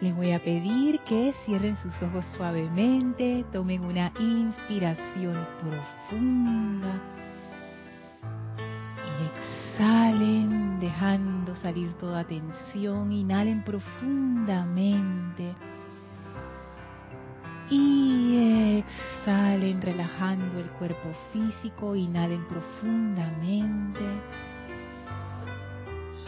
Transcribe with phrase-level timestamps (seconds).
[0.00, 7.00] Les voy a pedir que cierren sus ojos suavemente, tomen una inspiración profunda
[9.02, 9.24] y
[9.74, 15.56] exhalen dejando salir toda tensión, inhalen profundamente
[17.68, 24.04] y exhalen relajando el cuerpo físico, inhalen profundamente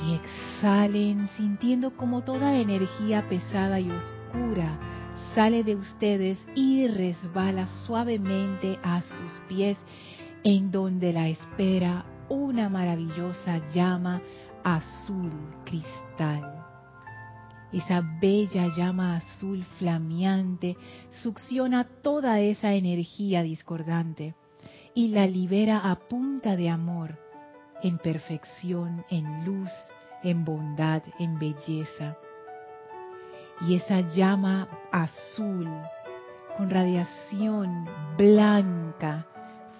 [0.06, 4.78] y exhalen sintiendo como toda energía pesada y oscura
[5.34, 9.78] sale de ustedes y resbala suavemente a sus pies
[10.42, 14.22] en donde la espera una maravillosa llama
[14.64, 15.32] azul
[15.64, 16.64] cristal.
[17.72, 20.76] Esa bella llama azul flameante
[21.22, 24.34] succiona toda esa energía discordante
[24.94, 27.29] y la libera a punta de amor
[27.82, 29.70] en perfección, en luz,
[30.22, 32.16] en bondad, en belleza.
[33.62, 35.68] Y esa llama azul
[36.56, 37.86] con radiación
[38.16, 39.26] blanca,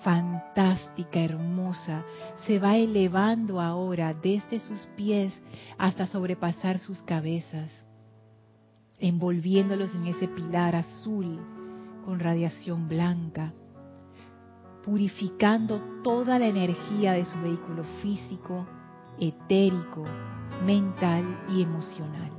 [0.02, 2.04] fantástica, hermosa,
[2.46, 5.38] se va elevando ahora desde sus pies
[5.78, 7.70] hasta sobrepasar sus cabezas,
[8.98, 11.38] envolviéndolos en ese pilar azul
[12.04, 13.52] con radiación blanca
[14.84, 18.66] purificando toda la energía de su vehículo físico,
[19.18, 20.04] etérico,
[20.64, 22.30] mental y emocional.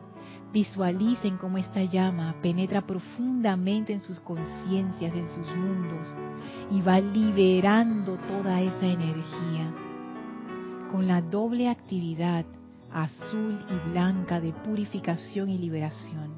[0.51, 6.13] Visualicen cómo esta llama penetra profundamente en sus conciencias, en sus mundos,
[6.71, 9.73] y va liberando toda esa energía
[10.91, 12.45] con la doble actividad
[12.91, 16.33] azul y blanca de purificación y liberación.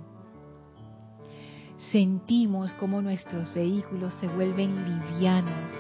[1.91, 5.71] Sentimos cómo nuestros vehículos se vuelven livianos,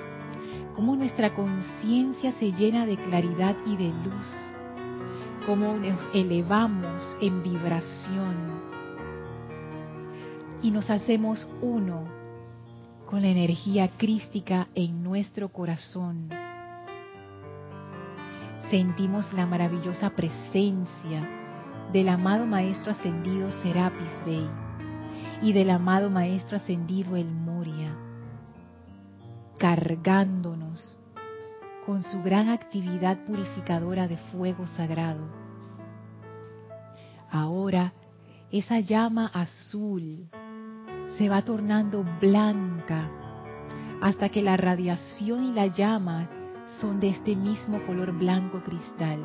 [0.75, 4.27] cómo nuestra conciencia se llena de claridad y de luz,
[5.45, 8.53] cómo nos elevamos en vibración
[10.61, 12.05] y nos hacemos uno
[13.05, 16.29] con la energía crística en nuestro corazón.
[18.71, 21.29] Sentimos la maravillosa presencia
[21.91, 24.49] del amado Maestro Ascendido Serapis Bey
[25.43, 27.95] y del amado Maestro Ascendido El Moria
[29.63, 30.52] cargándonos
[31.85, 35.27] con su gran actividad purificadora de fuego sagrado.
[37.29, 37.93] Ahora
[38.51, 40.29] esa llama azul
[41.17, 43.09] se va tornando blanca
[44.01, 46.29] hasta que la radiación y la llama
[46.79, 49.19] son de este mismo color blanco cristal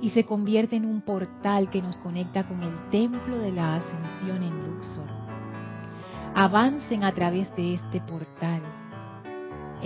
[0.00, 4.42] y se convierte en un portal que nos conecta con el templo de la ascensión
[4.42, 5.08] en Luxor.
[6.34, 8.62] Avancen a través de este portal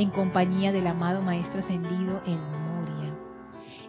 [0.00, 3.14] en compañía del amado Maestro Ascendido en Moria.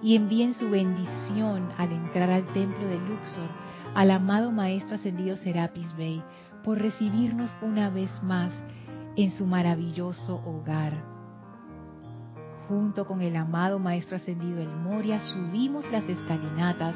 [0.04, 3.50] Y envíen su bendición al entrar al templo de Luxor
[3.94, 6.22] al amado Maestro Ascendido Serapis Bey
[6.64, 8.52] por recibirnos una vez más
[9.16, 10.94] en su maravilloso hogar.
[12.68, 16.96] Junto con el amado Maestro Ascendido El Moria subimos las escalinatas,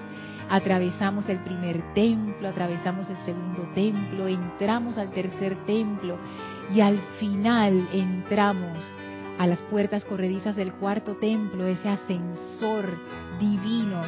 [0.50, 6.18] atravesamos el primer templo, atravesamos el segundo templo, entramos al tercer templo
[6.74, 8.78] y al final entramos
[9.38, 12.98] a las puertas corredizas del cuarto templo, ese ascensor
[13.40, 14.04] divino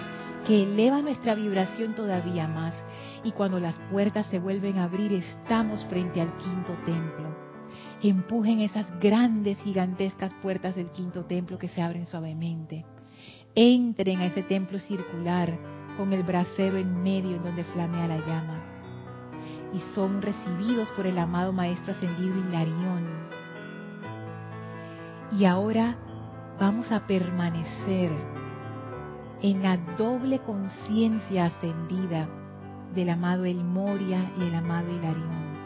[0.46, 2.74] que eleva nuestra vibración todavía más.
[3.24, 7.36] Y cuando las puertas se vuelven a abrir, estamos frente al quinto templo.
[8.02, 12.86] Empujen esas grandes, gigantescas puertas del quinto templo que se abren suavemente.
[13.56, 15.58] Entren a ese templo circular
[15.98, 18.78] con el brasero en medio en donde flamea la llama
[19.74, 23.27] y son recibidos por el amado Maestro Ascendido Hilarión.
[25.32, 25.96] Y ahora
[26.60, 28.12] vamos a permanecer
[29.42, 32.28] en la doble conciencia ascendida
[32.96, 35.58] del amado El Moria y el amado Hilarión,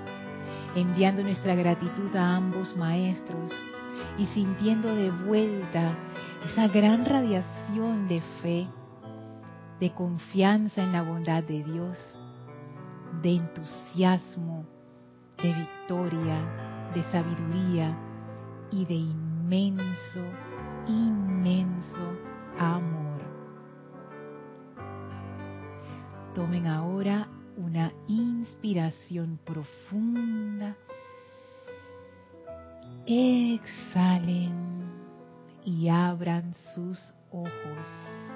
[0.76, 3.52] enviando nuestra gratitud a ambos maestros
[4.18, 5.94] y sintiendo de vuelta
[6.46, 8.68] esa gran radiación de fe,
[9.80, 11.98] de confianza en la bondad de Dios
[13.22, 14.66] de entusiasmo,
[15.42, 17.96] de victoria, de sabiduría
[18.72, 18.96] y de
[19.58, 20.24] inmenso,
[20.88, 22.18] inmenso
[22.58, 23.22] amor.
[26.34, 27.28] Tomen ahora
[27.58, 30.76] una inspiración profunda.
[33.06, 34.90] Exhalen
[35.66, 38.31] y abran sus ojos.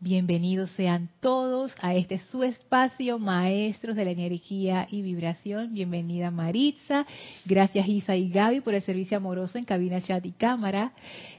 [0.00, 5.74] Bienvenidos sean todos a este su espacio, maestros de la energía y vibración.
[5.74, 7.04] Bienvenida Maritza.
[7.46, 10.92] Gracias Isa y Gaby por el servicio amoroso en cabina, chat y cámara.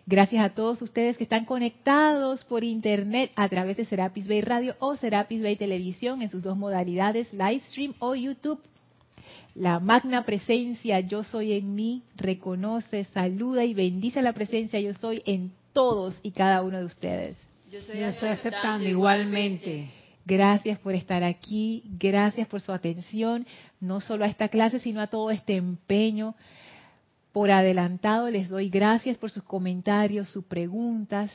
[0.06, 4.75] Gracias a todos ustedes que están conectados por internet a través de Serapis Bay Radio
[4.79, 8.59] o Serapis Bay Televisión en sus dos modalidades, live stream o YouTube.
[9.56, 15.23] La magna presencia yo soy en mí reconoce, saluda y bendice la presencia yo soy
[15.25, 17.49] en todos y cada uno de ustedes.
[17.71, 19.92] Yo estoy, aceptando igualmente.
[20.25, 23.45] Gracias por estar aquí, gracias por su atención,
[23.80, 26.36] no solo a esta clase, sino a todo este empeño.
[27.31, 31.31] Por adelantado les doy gracias por sus comentarios, sus preguntas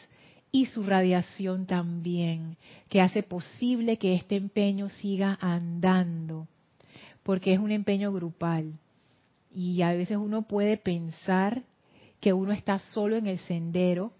[0.50, 2.56] y su radiación también,
[2.88, 6.48] que hace posible que este empeño siga andando,
[7.22, 8.72] porque es un empeño grupal.
[9.54, 11.62] Y a veces uno puede pensar
[12.18, 14.10] que uno está solo en el sendero,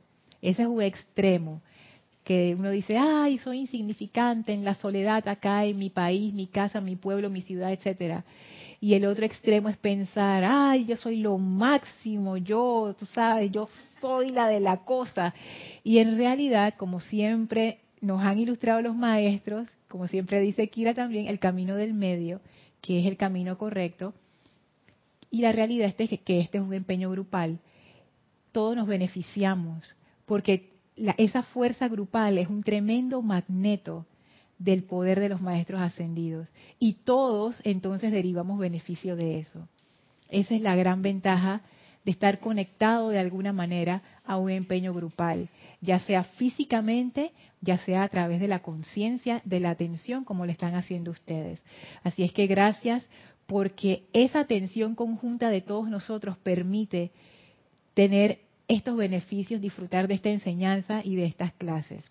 [0.40, 1.60] ese es un extremo,
[2.24, 6.80] que uno dice, ay, soy insignificante en la soledad acá en mi país, mi casa,
[6.80, 8.24] mi pueblo, mi ciudad, etcétera.
[8.80, 13.68] Y el otro extremo es pensar, ay, yo soy lo máximo, yo, tú sabes, yo
[14.00, 15.34] soy la de la cosa.
[15.82, 21.28] Y en realidad, como siempre nos han ilustrado los maestros, como siempre dice Kira también,
[21.28, 22.40] el camino del medio,
[22.80, 24.12] que es el camino correcto.
[25.30, 27.58] Y la realidad es que este es un empeño grupal.
[28.52, 29.94] Todos nos beneficiamos,
[30.26, 34.06] porque esa fuerza grupal es un tremendo magneto
[34.58, 36.48] del poder de los maestros ascendidos.
[36.78, 39.68] Y todos entonces derivamos beneficio de eso.
[40.30, 41.62] Esa es la gran ventaja
[42.04, 45.48] de estar conectado de alguna manera a un empeño grupal,
[45.80, 50.52] ya sea físicamente, ya sea a través de la conciencia, de la atención, como le
[50.52, 51.62] están haciendo ustedes.
[52.02, 53.06] Así es que gracias
[53.46, 57.10] porque esa atención conjunta de todos nosotros permite
[57.94, 62.10] tener estos beneficios, disfrutar de esta enseñanza y de estas clases.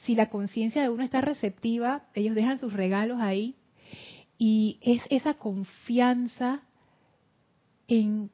[0.03, 3.55] si la conciencia de uno está receptiva, ellos dejan sus regalos ahí
[4.37, 6.61] y es esa confianza
[7.87, 8.29] en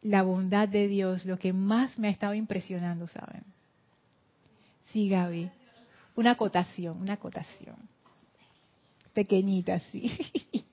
[0.00, 3.44] la bondad de Dios lo que más me ha estado impresionando, ¿saben?
[4.92, 5.50] Sí, Gaby.
[6.16, 7.76] Una acotación, una acotación.
[9.14, 10.16] Pequeñita, sí.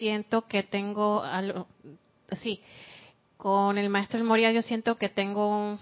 [0.00, 1.66] siento que tengo algo,
[2.40, 2.62] sí,
[3.36, 5.78] con el maestro Moria yo siento que tengo, o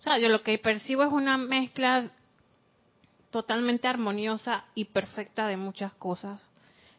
[0.00, 2.10] sea, yo lo que percibo es una mezcla
[3.30, 6.40] totalmente armoniosa y perfecta de muchas cosas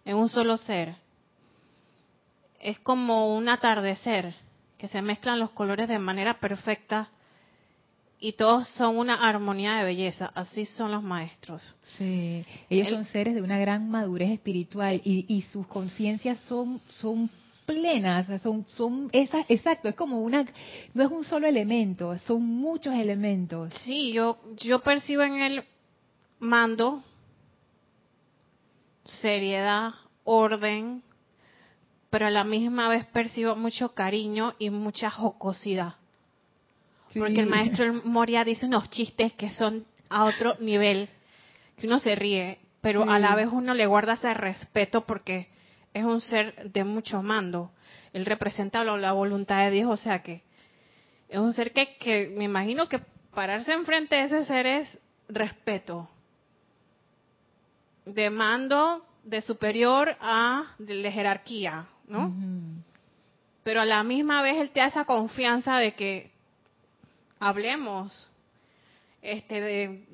[0.06, 0.96] en un solo ser.
[2.60, 4.36] Es como un atardecer,
[4.78, 7.10] que se mezclan los colores de manera perfecta
[8.24, 10.32] y todos son una armonía de belleza.
[10.34, 11.62] Así son los maestros.
[11.98, 17.30] Sí, ellos son seres de una gran madurez espiritual y, y sus conciencias son, son
[17.66, 20.46] plenas, son, son esas, exacto, es como una,
[20.94, 23.74] no es un solo elemento, son muchos elementos.
[23.84, 25.64] Sí, yo, yo percibo en el
[26.40, 27.04] mando
[29.04, 31.04] seriedad, orden,
[32.10, 35.96] pero a la misma vez percibo mucho cariño y mucha jocosidad.
[37.16, 41.10] Porque el maestro Moria dice unos chistes que son a otro nivel,
[41.78, 45.48] que uno se ríe, pero a la vez uno le guarda ese respeto porque
[45.94, 47.72] es un ser de mucho mando.
[48.14, 50.44] Él representa la voluntad de Dios, o sea que
[51.30, 53.00] es un ser que, que me imagino que
[53.34, 56.10] pararse enfrente de ese ser es respeto.
[58.06, 62.34] De mando de superior a de jerarquía, ¿no?
[63.64, 66.33] Pero a la misma vez él te da esa confianza de que
[67.48, 68.30] hablemos,
[69.22, 70.06] este, de,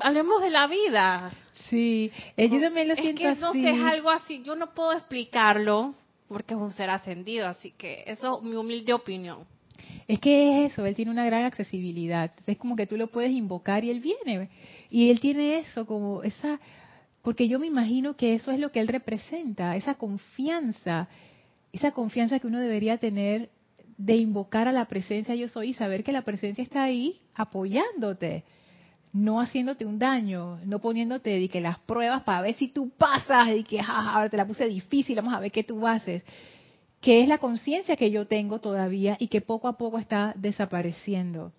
[0.00, 1.30] hablemos de la vida.
[1.68, 3.34] Sí, yo también lo es siento que.
[3.34, 5.94] No es algo así, yo no puedo explicarlo
[6.28, 9.46] porque es un ser ascendido, así que eso es mi humilde opinión.
[10.06, 12.30] Es que es eso, él tiene una gran accesibilidad.
[12.46, 14.48] Es como que tú lo puedes invocar y él viene.
[14.90, 16.60] Y él tiene eso, como esa,
[17.22, 21.08] porque yo me imagino que eso es lo que él representa, esa confianza,
[21.72, 23.50] esa confianza que uno debería tener
[23.98, 28.44] de invocar a la presencia yo soy y saber que la presencia está ahí apoyándote,
[29.12, 33.50] no haciéndote un daño, no poniéndote de que las pruebas para ver si tú pasas
[33.54, 36.24] y que ahora te la puse difícil, vamos a ver qué tú haces
[37.00, 41.52] que es la conciencia que yo tengo todavía y que poco a poco está desapareciendo.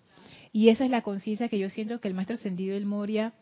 [0.52, 3.32] Y esa es la conciencia que yo siento que el maestro ascendido del Moria,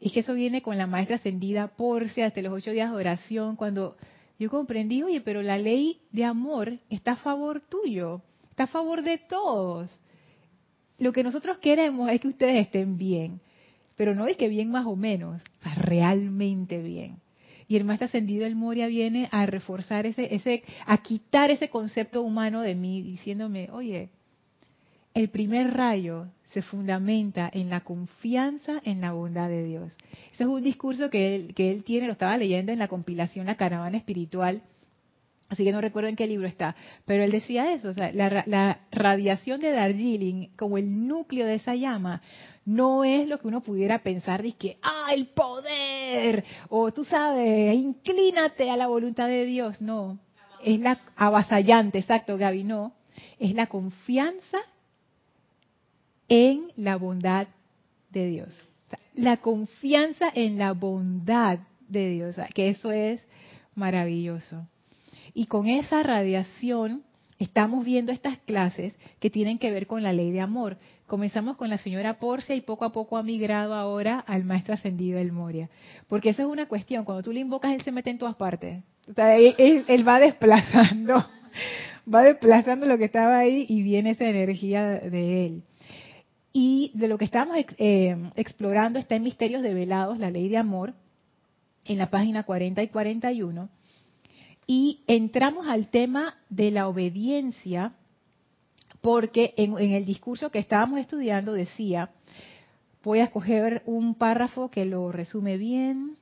[0.00, 3.56] y que eso viene con la maestra ascendida Porcia hasta los ocho días de oración,
[3.56, 3.96] cuando
[4.38, 9.02] yo comprendí, oye, pero la ley de amor está a favor tuyo, está a favor
[9.02, 9.90] de todos.
[10.98, 13.40] Lo que nosotros queremos es que ustedes estén bien,
[13.96, 17.20] pero no es que bien más o menos, o sea, realmente bien.
[17.66, 22.22] Y el maestro ascendido del Moria viene a reforzar ese, ese, a quitar ese concepto
[22.22, 24.10] humano de mí, diciéndome, oye,
[25.14, 29.92] el primer rayo se fundamenta en la confianza en la bondad de Dios.
[30.32, 33.46] Ese es un discurso que él, que él tiene, lo estaba leyendo en la compilación
[33.46, 34.62] La Caravana Espiritual,
[35.48, 39.72] así que no recuerdo en qué libro está, pero él decía eso, la radiación de
[39.72, 42.22] Darjeeling como el núcleo de esa llama
[42.64, 47.74] no es lo que uno pudiera pensar de que, ah, el poder, o tú sabes,
[47.74, 49.82] inclínate a la voluntad de Dios.
[49.82, 50.18] No,
[50.62, 52.92] es la avasallante, exacto, Gaby, no.
[53.38, 54.58] Es la confianza
[56.34, 57.46] en la bondad
[58.10, 58.48] de Dios.
[59.14, 63.24] La confianza en la bondad de Dios, que eso es
[63.76, 64.66] maravilloso.
[65.32, 67.04] Y con esa radiación
[67.38, 70.76] estamos viendo estas clases que tienen que ver con la ley de amor.
[71.06, 75.18] Comenzamos con la señora Porcia y poco a poco ha migrado ahora al maestro ascendido
[75.18, 75.70] del Moria.
[76.08, 78.82] Porque esa es una cuestión, cuando tú le invocas, él se mete en todas partes.
[79.06, 81.24] él, va desplazando,
[82.12, 85.62] va desplazando lo que estaba ahí y viene esa energía de él.
[86.56, 90.94] Y de lo que estamos eh, explorando está en Misterios Develados, la ley de amor,
[91.84, 93.68] en la página 40 y 41.
[94.68, 97.92] Y entramos al tema de la obediencia
[99.00, 102.10] porque en, el discurso que estábamos estudiando decía,
[103.02, 106.16] voy a escoger un párrafo que lo resume bien.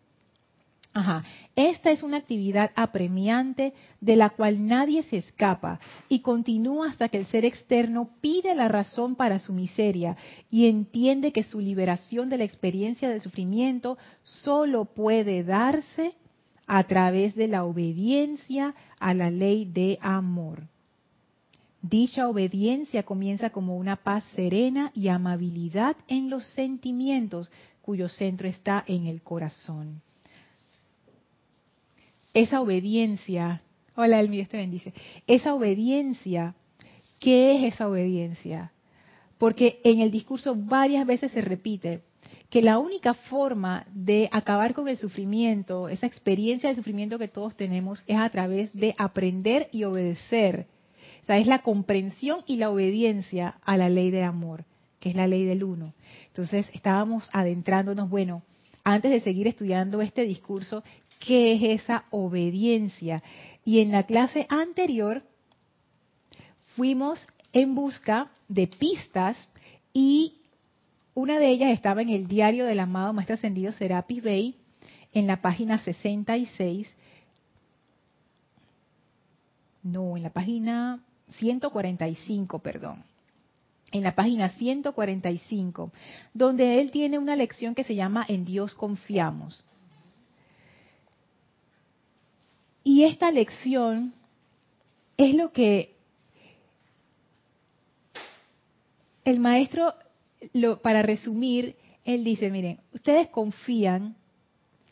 [1.56, 7.18] Esta es una actividad apremiante de la cual nadie se escapa y continúa hasta que
[7.18, 10.16] el ser externo pide la razón para su miseria
[10.50, 16.14] y entiende que su liberación de la experiencia del sufrimiento solo puede darse
[16.66, 20.68] a través de la obediencia a la ley de amor.
[21.80, 28.84] Dicha obediencia comienza como una paz serena y amabilidad en los sentimientos cuyo centro está
[28.86, 30.02] en el corazón.
[32.34, 33.62] Esa obediencia,
[33.94, 34.94] hola Elmi, Dios te bendice.
[35.26, 36.54] Esa obediencia,
[37.18, 38.72] ¿qué es esa obediencia?
[39.38, 42.02] Porque en el discurso varias veces se repite
[42.48, 47.56] que la única forma de acabar con el sufrimiento, esa experiencia de sufrimiento que todos
[47.56, 50.66] tenemos, es a través de aprender y obedecer
[51.22, 54.64] o sea, es la comprensión y la obediencia a la ley de amor,
[54.98, 55.94] que es la ley del uno.
[56.28, 58.42] Entonces, estábamos adentrándonos, bueno,
[58.82, 60.82] antes de seguir estudiando este discurso,
[61.24, 63.22] ¿qué es esa obediencia?
[63.64, 65.22] Y en la clase anterior
[66.76, 67.20] fuimos
[67.52, 69.48] en busca de pistas
[69.92, 70.38] y
[71.14, 74.56] una de ellas estaba en el diario del amado Maestro Ascendido Serapis Bey,
[75.12, 76.88] en la página 66.
[79.82, 81.00] No, en la página
[81.38, 83.04] 145, perdón.
[83.90, 85.92] En la página 145,
[86.32, 89.62] donde él tiene una lección que se llama En Dios confiamos.
[92.84, 94.14] Y esta lección
[95.16, 95.94] es lo que
[99.24, 99.94] el maestro,
[100.52, 104.16] lo, para resumir, él dice, miren, ustedes confían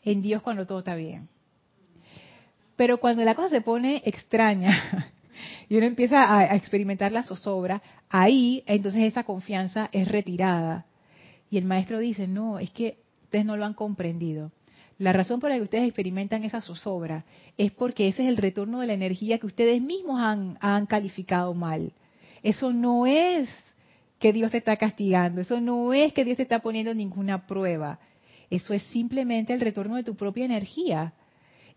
[0.03, 1.27] en Dios cuando todo está bien.
[2.75, 5.11] Pero cuando la cosa se pone extraña,
[5.69, 10.85] y uno empieza a, experimentar la zozobra, ahí entonces esa confianza es retirada.
[11.49, 14.51] Y el maestro dice, no, es que ustedes no lo han comprendido.
[15.01, 17.25] La razón por la que ustedes experimentan esa zozobra
[17.57, 21.55] es porque ese es el retorno de la energía que ustedes mismos han, han calificado
[21.55, 21.91] mal.
[22.43, 23.49] Eso no es
[24.19, 27.97] que Dios te está castigando, eso no es que Dios te está poniendo ninguna prueba.
[28.51, 31.13] Eso es simplemente el retorno de tu propia energía.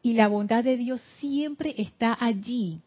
[0.03, 2.83] Y la bondad de Dios siempre está allí.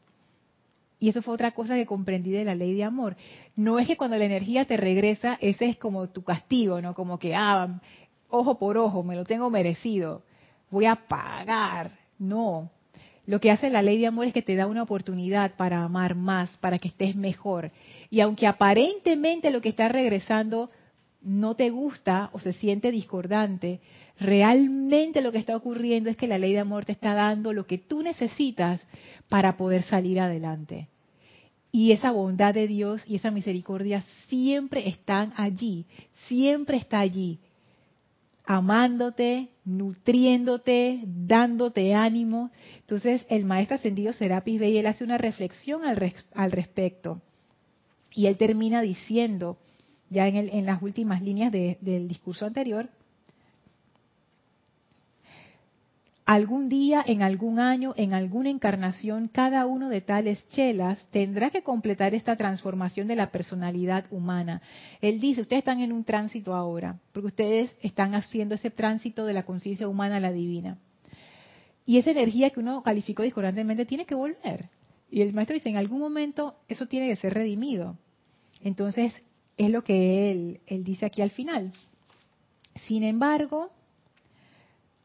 [1.00, 3.18] Y eso fue otra cosa que comprendí de la ley de amor.
[3.56, 6.94] No es que cuando la energía te regresa, ese es como tu castigo, ¿no?
[6.94, 7.80] Como que, ah,
[8.30, 10.24] ojo por ojo, me lo tengo merecido,
[10.70, 11.92] voy a pagar.
[12.20, 12.70] No.
[13.26, 16.16] Lo que hace la ley de amor es que te da una oportunidad para amar
[16.16, 17.72] más, para que estés mejor.
[18.10, 20.70] Y aunque aparentemente lo que está regresando
[21.22, 23.82] no te gusta o se siente discordante,
[24.18, 27.68] realmente lo que está ocurriendo es que la ley de amor te está dando lo
[27.68, 28.82] que tú necesitas
[29.28, 30.88] para poder salir adelante.
[31.70, 35.86] Y esa bondad de Dios y esa misericordia siempre están allí,
[36.28, 37.40] siempre está allí,
[38.48, 42.50] amándote, nutriéndote, dándote ánimo.
[42.80, 47.22] Entonces el maestro ascendido Serapis Bey, él hace una reflexión al, al respecto.
[48.12, 49.60] Y él termina diciendo,
[50.10, 52.90] ya en, el, en las últimas líneas del discurso anterior,
[56.28, 61.64] Algún día, en algún año, en alguna encarnación, cada uno de tales chelas tendrá que
[61.64, 64.62] completar esta transformación de la personalidad humana.
[65.00, 69.32] Él dice, ustedes están en un tránsito ahora, porque ustedes están haciendo ese tránsito de
[69.32, 70.78] la conciencia humana a la divina.
[71.86, 74.68] Y esa energía que uno calificó discordantemente tiene que volver.
[75.10, 77.96] Y el maestro dice, en algún momento eso tiene que ser redimido.
[78.62, 79.14] Entonces,
[79.56, 81.72] es lo que él, él dice aquí al final.
[82.86, 83.72] Sin embargo,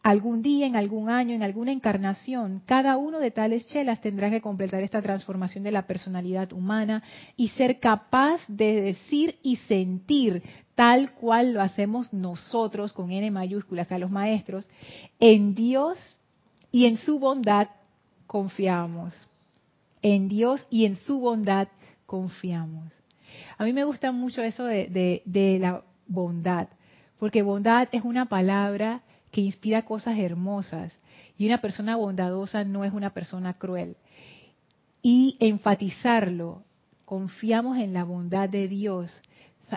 [0.02, 4.40] algún día, en algún año, en alguna encarnación, cada uno de tales chelas tendrá que
[4.40, 7.02] completar esta transformación de la personalidad humana
[7.36, 10.42] y ser capaz de decir y sentir
[10.74, 14.68] tal cual lo hacemos nosotros con N mayúsculas a los maestros,
[15.20, 16.18] en Dios
[16.72, 17.68] y en su bondad
[18.26, 19.28] confiamos.
[20.02, 21.68] En Dios y en su bondad
[22.06, 22.92] confiamos.
[23.56, 26.66] A mí me gusta mucho eso de, de la bondad,
[27.20, 30.92] porque bondad es una palabra que inspira cosas hermosas.
[31.36, 33.96] Y una persona bondadosa no es una persona cruel.
[35.02, 36.62] Y enfatizarlo,
[37.04, 39.18] confiamos en la bondad de Dios.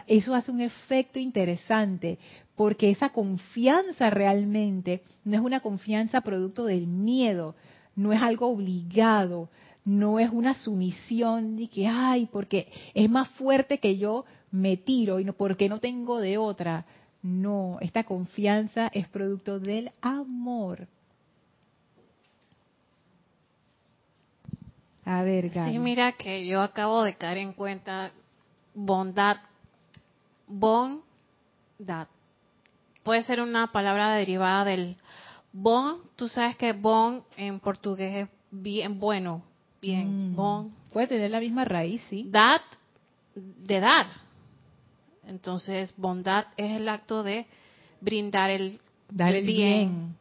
[0.05, 2.19] Eso hace un efecto interesante,
[2.55, 7.55] porque esa confianza realmente no es una confianza producto del miedo,
[7.95, 9.49] no es algo obligado,
[9.85, 15.19] no es una sumisión de que, ay, porque es más fuerte que yo, me tiro
[15.19, 16.85] y no porque no tengo de otra.
[17.25, 20.87] No, esta confianza es producto del amor.
[25.03, 25.71] A ver, Gaby.
[25.71, 28.11] Sí, mira que yo acabo de caer en cuenta
[28.75, 29.37] bondad.
[30.45, 32.09] Bondad.
[33.01, 34.95] Puede ser una palabra derivada del
[35.51, 36.01] bon.
[36.15, 39.41] Tú sabes que bon en portugués es bien bueno.
[39.81, 40.35] Bien, mm.
[40.35, 40.75] bon.
[40.93, 42.27] Puede tener la misma raíz, sí.
[42.29, 42.61] Dat,
[43.33, 44.24] de dar
[45.27, 47.45] entonces, bondad es el acto de
[48.01, 50.15] brindar el, Dar el, bien.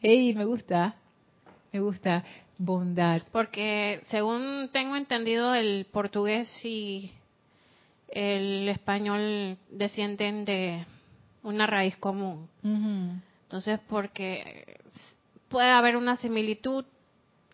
[0.00, 0.96] Ey, me gusta,
[1.72, 2.24] me gusta,
[2.58, 3.22] bondad.
[3.30, 7.12] Porque según tengo entendido, el portugués y
[8.08, 10.84] el español descienden de
[11.42, 12.48] una raíz común.
[13.44, 14.78] Entonces, porque
[15.48, 16.84] puede haber una similitud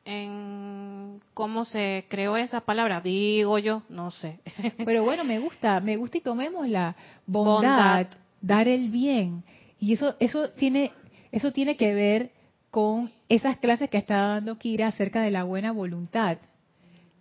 [0.08, 4.40] en cómo se creó esa palabra, digo yo, no sé.
[4.84, 8.06] Pero bueno, me gusta, me gusta y tomemos la bondad,
[8.40, 9.44] dar el bien.
[9.78, 10.92] Y eso eso tiene
[11.30, 12.30] eso tiene que ver
[12.70, 16.38] con esas clases que está dando Kira acerca de la buena voluntad.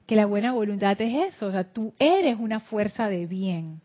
[0.05, 3.81] Que la buena voluntad es eso, o sea, tú eres una fuerza de bien.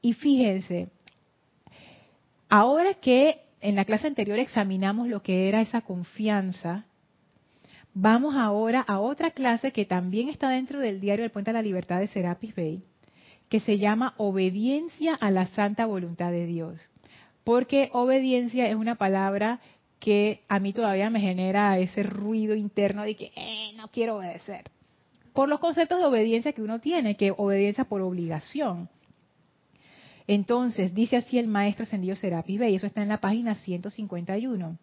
[0.00, 0.88] Y fíjense,
[2.48, 6.84] ahora que en la clase anterior examinamos lo que era esa confianza.
[7.94, 11.62] Vamos ahora a otra clase que también está dentro del diario del Puente de la
[11.62, 12.82] Libertad de Serapis Bay,
[13.48, 16.80] que se llama Obediencia a la Santa Voluntad de Dios.
[17.44, 19.60] Porque obediencia es una palabra
[20.00, 24.70] que a mí todavía me genera ese ruido interno de que eh, no quiero obedecer.
[25.32, 28.88] Por los conceptos de obediencia que uno tiene, que obediencia por obligación.
[30.26, 34.78] Entonces, dice así el maestro ascendido Serapis Bey, eso está en la página 151.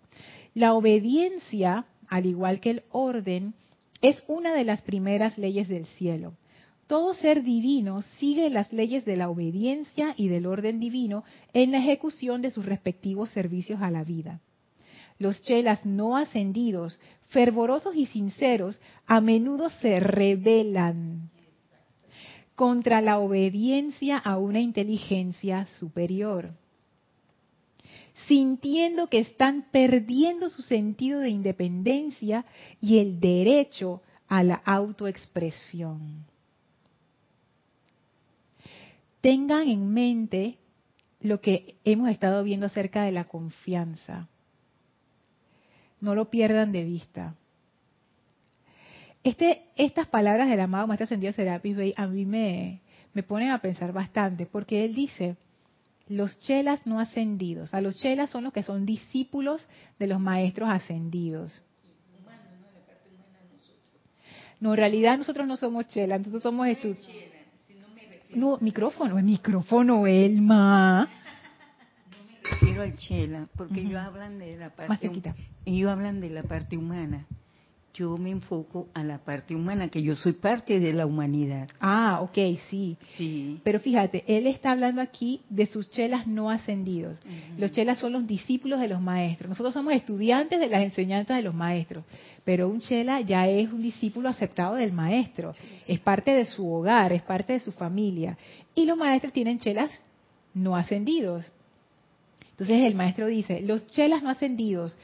[0.54, 3.54] La obediencia, al igual que el orden,
[4.02, 6.34] es una de las primeras leyes del cielo.
[6.88, 11.23] Todo ser divino sigue las leyes de la obediencia y del orden divino
[11.54, 14.41] en la ejecución de sus respectivos servicios a la vida.
[15.19, 21.30] Los chelas no ascendidos, fervorosos y sinceros, a menudo se rebelan
[22.60, 26.52] contra la obediencia a una inteligencia superior.
[28.28, 32.45] sintiendo que están perdiendo su sentido de independencia
[32.82, 36.26] y el derecho a la autoexpresión.
[39.22, 40.58] Tengan en mente
[41.22, 44.28] lo que hemos estado viendo acerca de la confianza.
[46.02, 47.36] No lo pierdan de vista.
[49.23, 52.82] Este, estas palabras del amado Maestro Ascendido Serapis Bey a mí me,
[53.13, 55.36] me ponen a pensar bastante, porque él dice,
[56.08, 59.67] los chelas no ascendidos, a los chelas son los que son discípulos
[59.99, 61.62] de los maestros ascendidos.
[64.62, 67.29] No, en realidad nosotros no somos chelas, nosotros somos estudiantes.
[68.32, 71.10] No, micrófono, el micrófono, Elma.
[72.12, 75.12] No me refiero al chela, porque ellos hablan de la parte,
[75.65, 77.25] ellos hablan de la parte humana
[77.93, 81.67] yo me enfoco a la parte humana, que yo soy parte de la humanidad.
[81.80, 82.38] Ah, ok,
[82.69, 82.97] sí.
[83.17, 83.60] Sí.
[83.63, 87.19] Pero fíjate, él está hablando aquí de sus chelas no ascendidos.
[87.58, 89.49] Los chelas son los discípulos de los maestros.
[89.49, 92.04] Nosotros somos estudiantes de las enseñanzas de los maestros,
[92.45, 95.54] pero un chela ya es un discípulo aceptado del maestro.
[95.88, 98.38] Es parte de su hogar, es parte de su familia.
[98.75, 99.91] Y los maestros tienen chelas
[100.54, 101.52] no ascendidos.
[102.52, 104.95] Entonces el maestro dice, los chelas no ascendidos,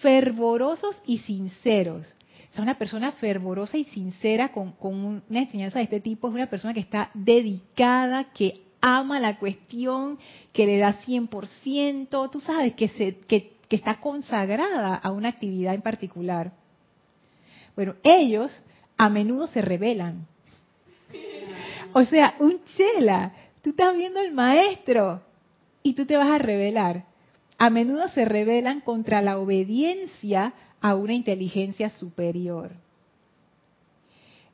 [0.00, 2.06] fervorosos y sinceros,
[2.52, 6.74] es una persona fervorosa y sincera con, una enseñanza de este tipo, es una persona
[6.74, 10.18] que está dedicada, que ama la cuestión,
[10.52, 15.72] que le da 100%, tú sabes, que, se, que, que está consagrada a una actividad
[15.72, 16.52] en particular.
[17.74, 18.62] Bueno, ellos
[18.98, 20.26] a menudo se rebelan.
[21.94, 25.22] O sea, un chela, tú estás viendo al maestro
[25.82, 27.04] y tú te vas a rebelar.
[27.56, 30.52] A menudo se rebelan contra la obediencia
[30.82, 32.72] a una inteligencia superior.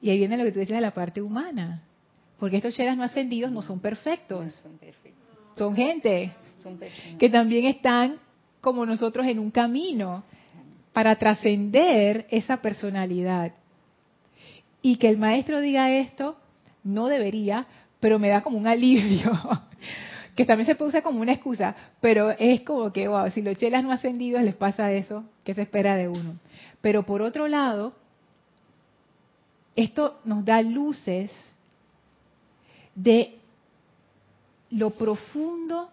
[0.01, 1.83] Y ahí viene lo que tú dices de la parte humana.
[2.39, 4.55] Porque estos chelas no ascendidos no son perfectos.
[5.57, 6.33] son, gente
[7.19, 8.19] que también están
[8.61, 10.23] como nosotros en un camino
[10.93, 13.53] para trascender esa personalidad.
[14.83, 16.37] Y que el maestro diga esto,
[16.85, 17.67] no debería,
[17.99, 19.33] pero me da como un alivio.
[20.39, 23.57] que también se puede usar como una excusa, pero es como que, wow, si los
[23.57, 26.39] chelas no ascendidos les pasa eso, ¿qué se espera de uno?
[26.81, 27.93] Pero por otro lado,
[29.75, 31.33] esto nos da luces
[32.95, 33.37] de
[34.71, 35.91] lo profundo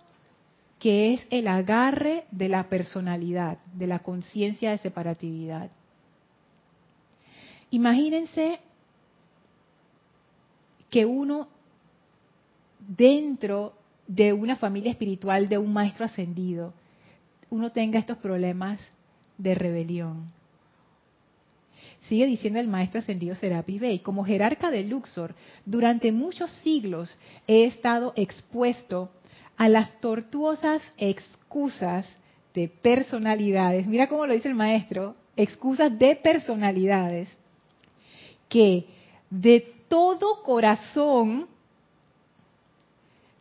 [0.77, 5.71] que es el agarre de la personalidad, de la conciencia de separatividad.
[7.71, 8.59] Imagínense
[10.91, 11.47] que uno
[12.87, 13.73] dentro
[14.07, 16.73] de una familia espiritual, de un maestro ascendido,
[17.49, 18.79] uno tenga estos problemas
[19.37, 20.31] de rebelión.
[22.07, 25.33] Sigue diciendo el maestro ascendido Serapis Bey, como jerarca de Luxor,
[25.65, 29.09] durante muchos siglos he estado expuesto
[29.57, 32.05] a las tortuosas excusas
[32.53, 37.29] de personalidades, mira cómo lo dice el maestro, excusas de personalidades,
[38.49, 38.85] que
[39.29, 41.47] de todo corazón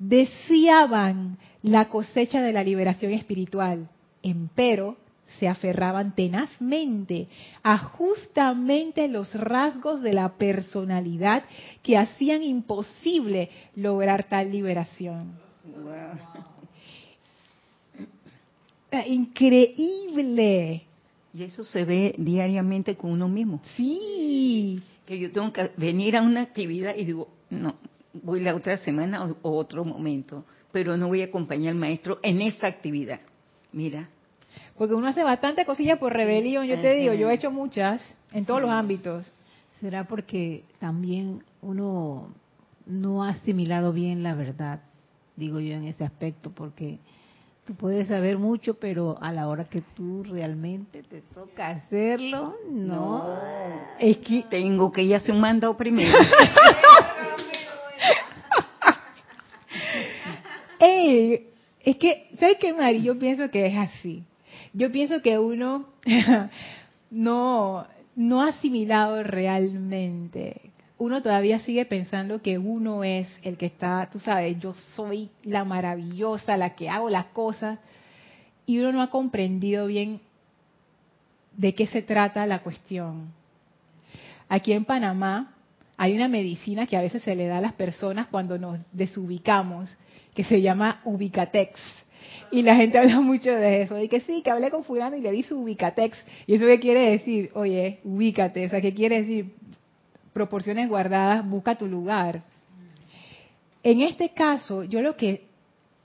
[0.08, 3.88] deseaban la cosecha de la liberación espiritual,
[4.22, 4.96] empero
[5.38, 7.28] se aferraban tenazmente
[7.62, 11.44] a justamente los rasgos de la personalidad
[11.82, 15.32] que hacían imposible lograr tal liberación.
[19.06, 20.82] Increíble.
[21.32, 23.60] Y eso se ve diariamente con uno mismo.
[23.76, 24.80] Sí.
[25.06, 27.74] Que yo tengo que venir a una actividad y digo, no,
[28.22, 32.40] voy la otra semana o, otro momento, pero no voy a acompañar al maestro en
[32.40, 33.20] esa actividad.
[33.72, 34.08] Mira.
[34.78, 38.00] Porque uno hace bastante cosillas por rebelión, yo te digo, yo he hecho muchas
[38.32, 39.32] en todos los ámbitos.
[39.80, 42.28] ¿Será porque también uno
[42.86, 44.80] no ha asimilado bien la verdad?
[45.36, 46.98] Digo yo en ese aspecto, porque
[47.66, 53.36] tú puedes saber mucho, pero a la hora que tú realmente te toca hacerlo, no.
[53.98, 56.16] Es que tengo que ir a hacer un mandado primero.
[60.86, 63.02] es que, ¿sabes qué, Mari?
[63.02, 64.24] Yo pienso que es así.
[64.72, 65.86] Yo pienso que uno
[67.10, 70.72] no, no ha asimilado realmente.
[70.98, 75.64] Uno todavía sigue pensando que uno es el que está, tú sabes, yo soy la
[75.64, 77.78] maravillosa, la que hago las cosas,
[78.64, 80.20] y uno no ha comprendido bien
[81.56, 83.32] de qué se trata la cuestión.
[84.48, 85.54] Aquí en Panamá
[85.96, 89.96] hay una medicina que a veces se le da a las personas cuando nos desubicamos
[90.34, 91.80] que se llama Ubicatex.
[92.50, 95.20] Y la gente habla mucho de eso, de que sí, que hablé con fulano y
[95.20, 96.18] le di su Ubicatex.
[96.46, 97.50] ¿Y eso qué quiere decir?
[97.54, 99.54] Oye, ubícate, o sea, ¿qué quiere decir?
[100.32, 102.42] Proporciones guardadas, busca tu lugar.
[103.82, 105.46] En este caso, yo lo que,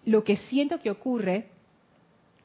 [0.05, 1.47] lo que siento que ocurre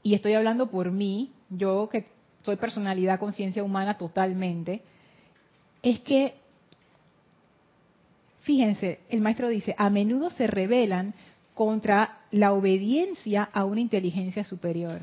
[0.03, 2.05] y estoy hablando por mí, yo que
[2.42, 4.83] soy personalidad, conciencia humana totalmente,
[5.83, 6.35] es que,
[8.42, 11.14] fíjense, el maestro dice, a menudo se rebelan
[11.55, 15.03] contra la obediencia a una inteligencia superior.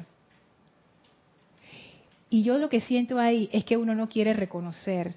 [2.30, 5.16] Y yo lo que siento ahí es que uno no quiere reconocer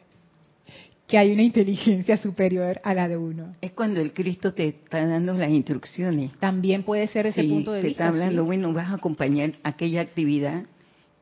[1.06, 3.54] que hay una inteligencia superior a la de uno.
[3.60, 6.32] Es cuando el Cristo te está dando las instrucciones.
[6.38, 8.04] También puede ser ese punto de te vista.
[8.04, 10.64] está hablando, bueno, vas a acompañar aquella actividad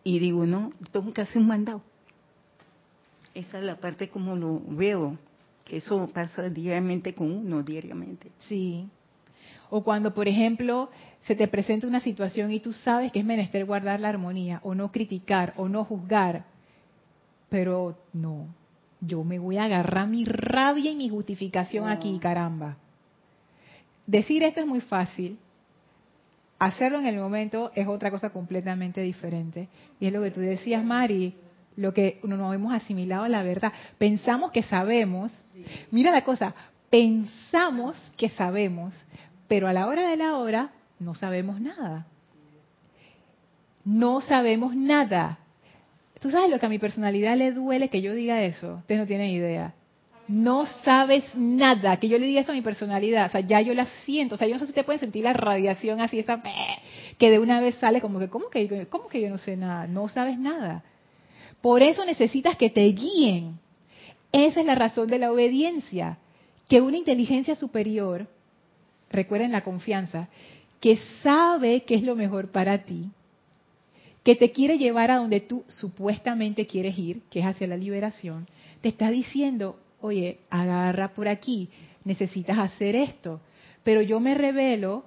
[0.05, 1.83] y digo, no, tengo que hacer un mandado.
[3.35, 5.19] Esa es la parte como lo veo,
[5.65, 8.31] que eso pasa diariamente con uno, diariamente.
[8.39, 8.87] Sí.
[9.75, 10.91] O cuando, por ejemplo,
[11.23, 14.75] se te presenta una situación y tú sabes que es menester guardar la armonía, o
[14.75, 16.45] no criticar, o no juzgar,
[17.49, 18.49] pero no,
[19.01, 22.77] yo me voy a agarrar mi rabia y mi justificación aquí, caramba.
[24.07, 25.39] Decir esto es muy fácil,
[26.59, 29.69] hacerlo en el momento es otra cosa completamente diferente.
[29.99, 31.35] Y es lo que tú decías, Mari,
[31.77, 33.73] lo que no nos hemos asimilado a la verdad.
[33.97, 35.33] Pensamos que sabemos,
[35.91, 36.55] mira la cosa,
[36.91, 38.93] pensamos que sabemos,
[39.49, 42.07] pero a la hora de la hora no sabemos nada.
[43.85, 45.39] No sabemos nada.
[46.21, 48.77] ¿Tú sabes lo que a mi personalidad le duele que yo diga eso?
[48.77, 49.75] Ustedes no tienen idea.
[50.29, 53.75] No sabes nada, que yo le diga eso a mi personalidad, o sea, ya yo
[53.75, 56.41] la siento, o sea, yo no sé si ustedes pueden sentir la radiación así, esa
[57.19, 59.89] que de una vez sale como que, ¿cómo que, cómo que yo no sé nada?
[59.89, 60.85] No sabes nada.
[61.61, 63.59] Por eso necesitas que te guíen.
[64.31, 66.19] Esa es la razón de la obediencia,
[66.69, 68.29] que una inteligencia superior,
[69.13, 70.29] recuerden la confianza,
[70.81, 73.11] que sabe qué es lo mejor para ti,
[74.25, 78.49] que te quiere llevar a donde tú supuestamente quieres ir, que es hacia la liberación,
[78.81, 81.69] te está diciendo, oye, agarra por aquí,
[82.05, 83.41] necesitas hacer esto.
[83.85, 85.05] Pero yo me revelo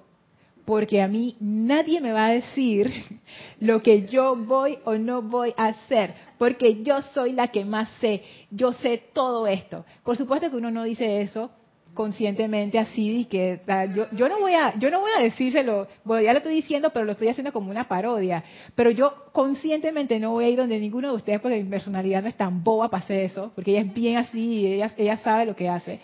[0.64, 2.92] porque a mí nadie me va a decir
[3.60, 7.88] lo que yo voy o no voy a hacer, porque yo soy la que más
[8.00, 9.84] sé, yo sé todo esto.
[10.02, 11.50] Por supuesto que uno no dice eso
[11.96, 13.60] conscientemente así y que
[13.92, 16.90] yo, yo no voy a yo no voy a decírselo bueno, ya lo estoy diciendo
[16.90, 18.44] pero lo estoy haciendo como una parodia.
[18.76, 22.28] Pero yo conscientemente no voy a ir donde ninguno de ustedes porque mi personalidad no
[22.28, 25.46] es tan boba para hacer eso porque ella es bien así y ella, ella sabe
[25.46, 25.98] lo que hace.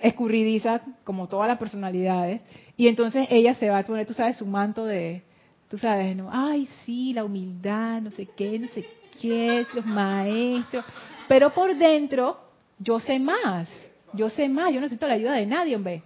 [0.00, 2.42] Escurridiza como todas las personalidades.
[2.76, 5.22] Y entonces ella se va a poner tú sabes su manto de
[5.68, 8.86] tú sabes no ay sí la humildad no sé qué no sé
[9.20, 10.84] qué los maestros.
[11.26, 12.38] Pero por dentro
[12.78, 13.68] yo sé más
[14.14, 16.02] yo sé más, yo no necesito la ayuda de nadie, hombre.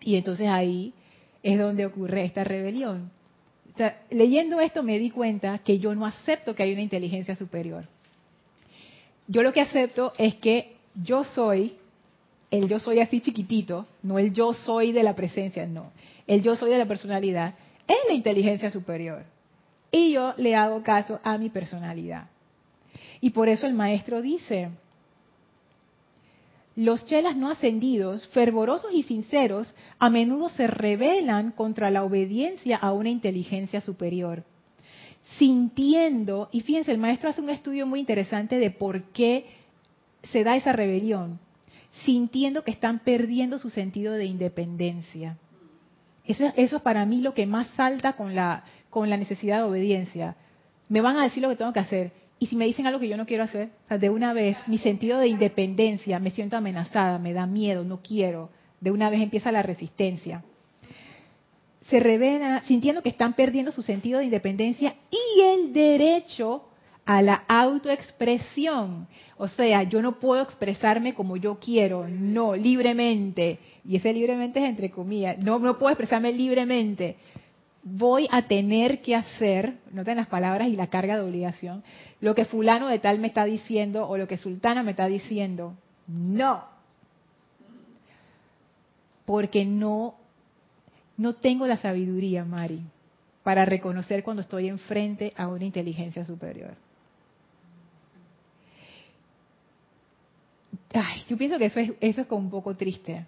[0.00, 0.92] Y entonces ahí
[1.42, 3.10] es donde ocurre esta rebelión.
[4.10, 7.84] Leyendo esto me di cuenta que yo no acepto que hay una inteligencia superior.
[9.26, 11.76] Yo lo que acepto es que yo soy,
[12.50, 15.90] el yo soy así chiquitito, no el yo soy de la presencia, no.
[16.26, 17.54] El yo soy de la personalidad
[17.88, 19.24] es la inteligencia superior.
[19.90, 22.28] Y yo le hago caso a mi personalidad.
[23.20, 24.70] Y por eso el maestro dice,
[26.76, 32.92] los chelas no ascendidos, fervorosos y sinceros, a menudo se rebelan contra la obediencia a
[32.92, 34.44] una inteligencia superior,
[35.38, 39.46] sintiendo, y fíjense, el maestro hace un estudio muy interesante de por qué
[40.24, 41.38] se da esa rebelión,
[42.04, 45.38] sintiendo que están perdiendo su sentido de independencia.
[46.24, 49.64] Eso, eso es para mí lo que más salta con la, con la necesidad de
[49.64, 50.36] obediencia.
[50.88, 53.08] Me van a decir lo que tengo que hacer y si me dicen algo que
[53.08, 57.32] yo no quiero hacer, de una vez mi sentido de independencia, me siento amenazada, me
[57.32, 60.44] da miedo, no quiero, de una vez empieza la resistencia.
[61.88, 66.64] Se revela sintiendo que están perdiendo su sentido de independencia y el derecho
[67.04, 69.06] a la autoexpresión.
[69.36, 73.58] O sea, yo no puedo expresarme como yo quiero, no, libremente.
[73.86, 77.16] Y ese libremente es entre comillas, no, no puedo expresarme libremente
[77.84, 81.84] voy a tener que hacer, noten las palabras y la carga de obligación,
[82.20, 85.74] lo que fulano de tal me está diciendo o lo que sultana me está diciendo.
[86.08, 86.64] No.
[89.26, 90.14] Porque no,
[91.18, 92.80] no tengo la sabiduría, Mari,
[93.42, 96.74] para reconocer cuando estoy enfrente a una inteligencia superior.
[100.94, 103.26] Ay, yo pienso que eso es, eso es como un poco triste.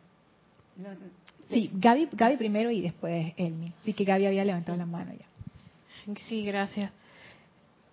[1.49, 3.73] Sí, Gaby, Gaby primero y después Elmi.
[3.85, 6.15] Sí que Gaby había levantado la mano ya.
[6.29, 6.91] Sí, gracias.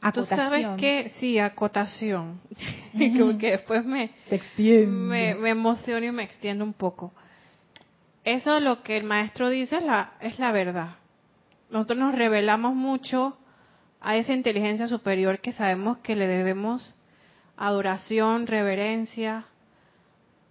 [0.02, 0.38] Acotación.
[0.38, 2.42] Tú sabes que, sí, acotación.
[3.18, 4.12] Como que después me,
[4.86, 7.14] me, me emociono y me extiendo un poco.
[8.24, 10.96] Eso lo que el maestro dice es la, es la verdad.
[11.70, 13.38] Nosotros nos revelamos mucho
[14.02, 16.96] a esa inteligencia superior que sabemos que le debemos
[17.56, 19.46] adoración, reverencia,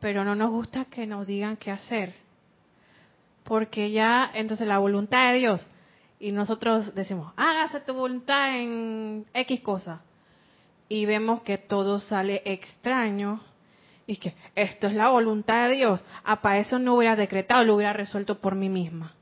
[0.01, 2.22] pero no nos gusta que nos digan qué hacer
[3.45, 5.69] porque ya, entonces la voluntad de Dios,
[6.23, 10.03] y nosotros decimos, hágase tu voluntad en X cosa.
[10.89, 13.41] Y vemos que todo sale extraño
[14.07, 16.01] y que esto es la voluntad de Dios.
[16.23, 19.15] Ah, para eso no hubiera decretado, lo hubiera resuelto por mí misma.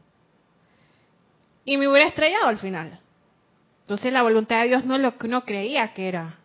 [1.64, 3.00] Y me hubiera estrellado al final.
[3.82, 6.36] Entonces la voluntad de Dios no es lo que uno creía que era.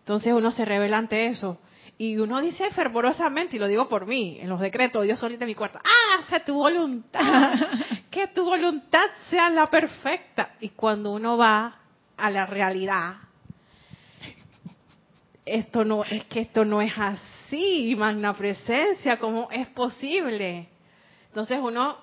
[0.00, 1.58] Entonces uno se revela ante eso.
[1.96, 5.48] Y uno dice fervorosamente, y lo digo por mí, en los decretos, Dios solita en
[5.48, 7.54] mi cuarto, hágase tu voluntad,
[8.10, 10.54] que tu voluntad sea la perfecta.
[10.60, 11.78] Y cuando uno va
[12.16, 13.18] a la realidad,
[15.46, 20.68] esto no, es que esto no es así, magna presencia, ¿cómo es posible?
[21.28, 21.98] Entonces uno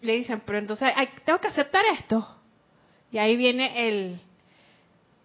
[0.00, 0.92] le dicen, pero entonces
[1.24, 2.36] tengo que aceptar esto.
[3.10, 4.20] Y ahí viene el,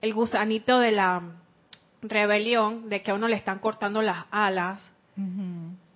[0.01, 1.21] el gusanito de la
[2.09, 4.93] rebelión de que a uno le están cortando las alas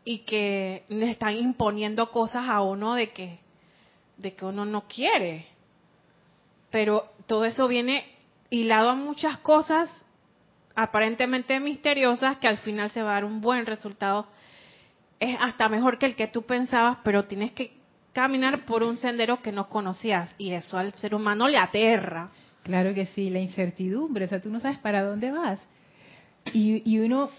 [0.03, 3.39] y que le están imponiendo cosas a uno de que
[4.17, 5.47] de que uno no quiere.
[6.69, 8.05] Pero todo eso viene
[8.49, 10.05] hilado a muchas cosas
[10.75, 14.27] aparentemente misteriosas que al final se va a dar un buen resultado.
[15.19, 17.73] Es hasta mejor que el que tú pensabas, pero tienes que
[18.13, 22.31] caminar por un sendero que no conocías y eso al ser humano le aterra.
[22.63, 25.59] Claro que sí, la incertidumbre, o sea, tú no sabes para dónde vas.
[26.53, 27.29] Y, y uno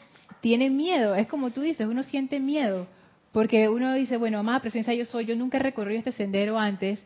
[0.41, 2.87] tiene miedo, es como tú dices, uno siente miedo,
[3.33, 7.03] porque uno dice, bueno, amada presencia yo soy, yo nunca he recorrido este sendero antes,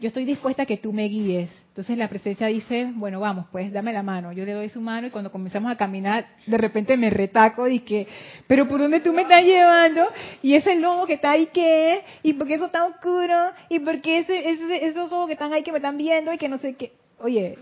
[0.00, 1.50] yo estoy dispuesta a que tú me guíes.
[1.68, 4.32] Entonces la presencia dice, bueno, vamos, pues dame la mano.
[4.32, 7.80] Yo le doy su mano y cuando comenzamos a caminar, de repente me retaco y
[7.80, 8.08] que,
[8.46, 10.06] pero ¿por dónde tú me estás llevando?
[10.42, 12.02] Y ese lobo que está ahí, ¿qué?
[12.22, 13.52] ¿Y por qué eso está oscuro?
[13.68, 16.38] ¿Y por qué ese, ese, esos ojos que están ahí que me están viendo y
[16.38, 16.92] que no sé qué?
[17.18, 17.58] Oye,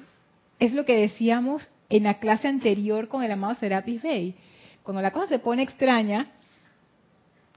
[0.61, 4.35] es lo que decíamos en la clase anterior con el amado Serapis Bey.
[4.83, 6.31] Cuando la cosa se pone extraña,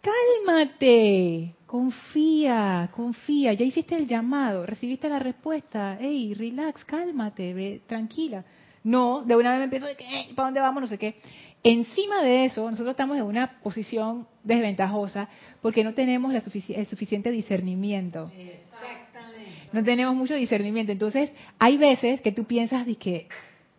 [0.01, 8.43] cálmate, confía, confía, ya hiciste el llamado, recibiste la respuesta, hey, relax, cálmate, ve, tranquila.
[8.83, 10.81] No, de una vez me empiezo de que, ¿para dónde vamos?
[10.81, 11.15] No sé qué.
[11.63, 15.29] Encima de eso, nosotros estamos en una posición desventajosa
[15.61, 18.31] porque no tenemos la el suficiente discernimiento.
[18.35, 19.51] Exactamente.
[19.71, 20.91] No tenemos mucho discernimiento.
[20.91, 23.27] Entonces, hay veces que tú piensas de que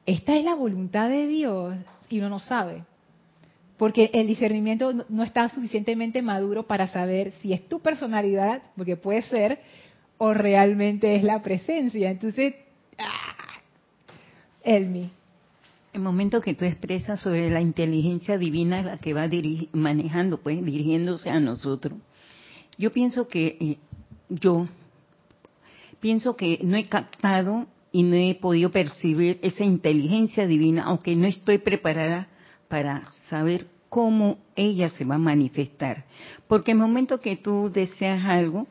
[0.06, 1.76] esta es la voluntad de Dios
[2.08, 2.84] y uno no sabe
[3.82, 9.22] porque el discernimiento no está suficientemente maduro para saber si es tu personalidad, porque puede
[9.22, 9.58] ser,
[10.18, 12.12] o realmente es la presencia.
[12.12, 12.54] Entonces,
[12.96, 13.34] ¡ah!
[14.62, 15.10] Elmi.
[15.92, 19.28] El momento que tú expresas sobre la inteligencia divina la que va
[19.72, 21.98] manejando, pues dirigiéndose a nosotros,
[22.78, 23.78] yo pienso que eh,
[24.28, 24.68] yo
[25.98, 31.26] pienso que no he captado y no he podido percibir esa inteligencia divina, aunque no
[31.26, 32.28] estoy preparada
[32.68, 36.06] para saber cómo ella se va a manifestar.
[36.48, 38.66] Porque el momento que tú deseas algo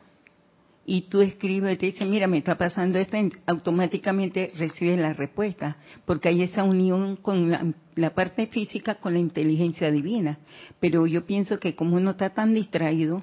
[0.84, 5.76] y tú escribes y te dice, mira, me está pasando esto, automáticamente recibes la respuesta,
[6.04, 10.40] porque hay esa unión con la, parte física con la inteligencia divina.
[10.80, 13.22] Pero yo pienso que como uno está tan distraído,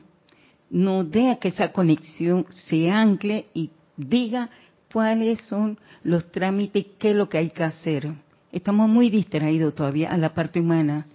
[0.69, 4.49] no deja que esa conexión se ancle y diga
[4.91, 8.11] cuáles son los trámites, qué es lo que hay que hacer.
[8.51, 11.05] Estamos muy distraídos todavía a la parte humana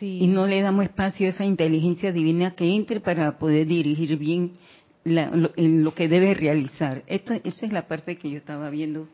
[0.00, 4.50] y no le damos espacio a esa inteligencia divina que entre para poder dirigir bien
[5.04, 7.04] lo, que debe realizar.
[7.06, 9.06] esa es la parte que yo estaba viendo.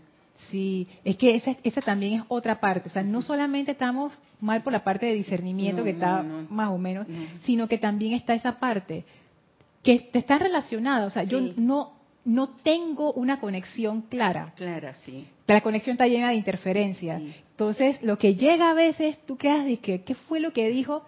[0.51, 2.89] Sí, es que esa, esa también es otra parte.
[2.89, 6.79] O sea, no solamente estamos mal por la parte de discernimiento, que está más o
[6.79, 7.07] menos,
[7.43, 9.05] sino que también está esa parte
[9.83, 11.07] que está relacionada.
[11.07, 11.98] O sea, yo no
[12.29, 14.53] no tengo una conexión clara.
[14.55, 15.27] Clara, sí.
[15.47, 17.23] La conexión está llena de interferencias.
[17.23, 21.03] Entonces, lo que llega a veces, tú quedas de que, ¿qué fue lo que dijo?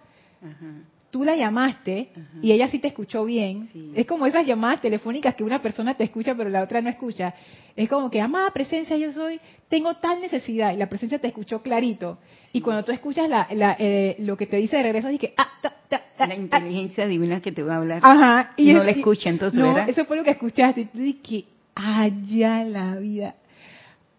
[1.11, 2.09] Tú la llamaste
[2.41, 3.69] y ella sí te escuchó bien.
[3.95, 7.33] Es como esas llamadas telefónicas que una persona te escucha pero la otra no escucha.
[7.75, 11.61] Es como que, amada presencia, yo soy, tengo tal necesidad y la presencia te escuchó
[11.61, 12.17] clarito.
[12.53, 13.47] Y cuando tú escuchas la,
[13.77, 17.61] eh, lo que te dice de regreso, dices, ah, ta, la inteligencia divina que te
[17.61, 17.99] va a hablar.
[18.03, 18.53] Ajá.
[18.55, 20.81] Y, no la escucha, entonces, no, Eso fue lo que escuchaste.
[20.81, 21.43] Y tú dices
[21.75, 23.35] allá la vida.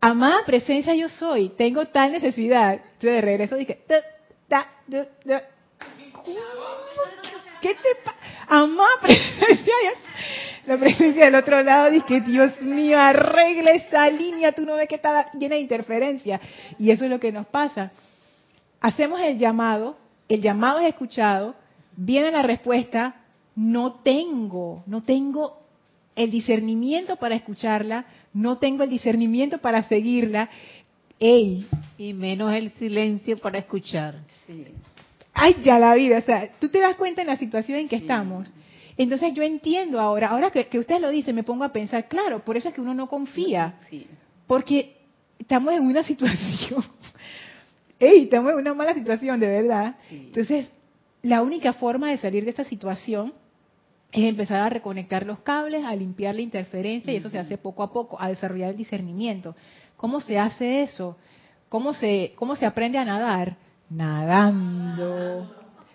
[0.01, 2.75] Amada presencia yo soy, tengo tal necesidad.
[2.75, 3.79] Entonces de regreso dije,
[7.61, 8.17] ¿qué te pasa?
[8.49, 9.75] Amada presencia
[10.67, 14.95] la presencia del otro lado dice Dios mío, arregle esa línea, tú no ves que
[14.95, 16.41] está llena de interferencia.
[16.79, 17.91] Y eso es lo que nos pasa.
[18.81, 19.97] Hacemos el llamado,
[20.29, 21.57] el llamado es escuchado,
[21.97, 23.17] viene la respuesta,
[23.57, 25.59] no tengo, no tengo
[26.15, 30.49] el discernimiento para escucharla, no tengo el discernimiento para seguirla,
[31.19, 31.67] ey.
[31.99, 34.15] Y menos el silencio para escuchar.
[35.35, 37.97] Ay, ya la vida, o sea, tú te das cuenta en la situación en que
[37.97, 38.53] estamos.
[38.97, 42.45] Entonces yo entiendo ahora, ahora que, que usted lo dice, me pongo a pensar, claro,
[42.45, 44.07] por eso es que uno no confía, Sí.
[44.47, 44.97] porque
[45.39, 46.85] estamos en una situación,
[47.99, 49.97] ey, estamos en una mala situación, de verdad.
[50.09, 50.25] Sí.
[50.27, 50.71] Entonces,
[51.23, 53.33] la única forma de salir de esta situación
[54.13, 57.83] es empezar a reconectar los cables, a limpiar la interferencia, y eso se hace poco
[57.83, 59.57] a poco, a desarrollar el discernimiento.
[59.97, 61.17] ¿Cómo se hace eso?
[61.71, 63.57] ¿Cómo se, cómo se aprende a nadar?
[63.95, 65.51] Nadando.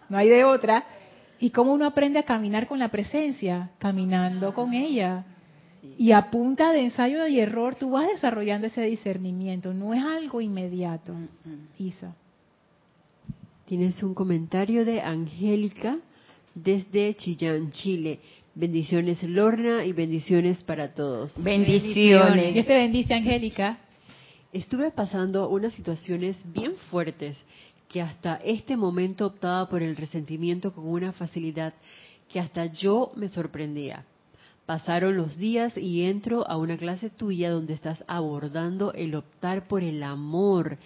[0.10, 0.86] No hay de otra.
[1.39, 3.72] ¿Y cómo uno aprende a caminar con la presencia?
[3.78, 5.26] Caminando con ella.
[5.98, 9.74] Y a punta de ensayo y error tú vas desarrollando ese discernimiento.
[9.74, 11.14] No es algo inmediato.
[11.78, 12.16] Isa.
[13.66, 15.98] Tienes un comentario de Angélica
[16.56, 18.20] desde Chillán, Chile.
[18.56, 21.32] Bendiciones Lorna y bendiciones para todos.
[21.43, 22.54] Bendiciones.
[22.54, 23.78] Dios te bendice, Angélica.
[24.52, 27.38] Estuve pasando unas situaciones bien fuertes
[27.90, 31.74] que hasta este momento optaba por el resentimiento con una facilidad
[32.30, 34.06] que hasta yo me sorprendía.
[34.66, 39.82] Pasaron los días y entro a una clase tuya donde estás abordando el optar por
[39.82, 40.78] el amor.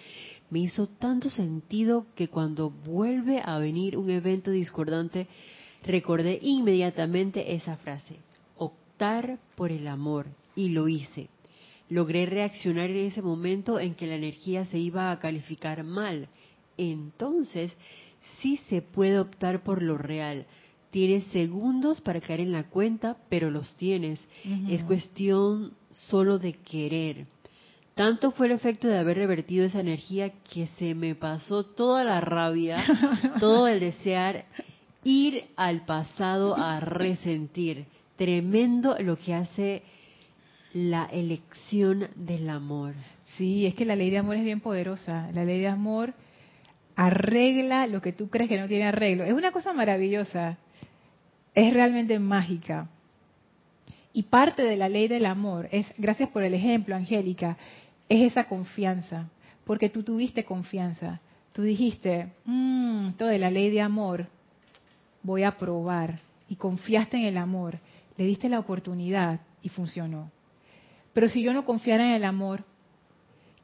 [0.50, 5.26] Me hizo tanto sentido que cuando vuelve a venir un evento discordante,
[5.84, 8.18] recordé inmediatamente esa frase,
[8.56, 11.28] optar por el amor, y lo hice.
[11.88, 16.28] Logré reaccionar en ese momento en que la energía se iba a calificar mal.
[16.90, 17.72] Entonces,
[18.40, 20.46] sí se puede optar por lo real.
[20.90, 24.20] Tienes segundos para caer en la cuenta, pero los tienes.
[24.68, 27.26] Es cuestión solo de querer.
[27.94, 32.20] Tanto fue el efecto de haber revertido esa energía que se me pasó toda la
[32.20, 32.84] rabia,
[33.40, 34.46] todo el desear
[35.04, 37.86] ir al pasado a resentir.
[38.16, 39.82] Tremendo lo que hace
[40.72, 42.94] la elección del amor.
[43.36, 45.30] Sí, es que la ley de amor es bien poderosa.
[45.32, 46.14] La ley de amor
[46.96, 49.24] arregla lo que tú crees que no tiene arreglo.
[49.24, 50.58] Es una cosa maravillosa.
[51.54, 52.88] Es realmente mágica.
[54.12, 57.56] Y parte de la ley del amor es, gracias por el ejemplo, Angélica,
[58.08, 59.28] es esa confianza.
[59.64, 61.20] Porque tú tuviste confianza.
[61.52, 64.28] Tú dijiste, mmm, esto de la ley de amor,
[65.22, 66.20] voy a probar.
[66.48, 67.78] Y confiaste en el amor.
[68.16, 70.30] Le diste la oportunidad y funcionó.
[71.12, 72.64] Pero si yo no confiara en el amor,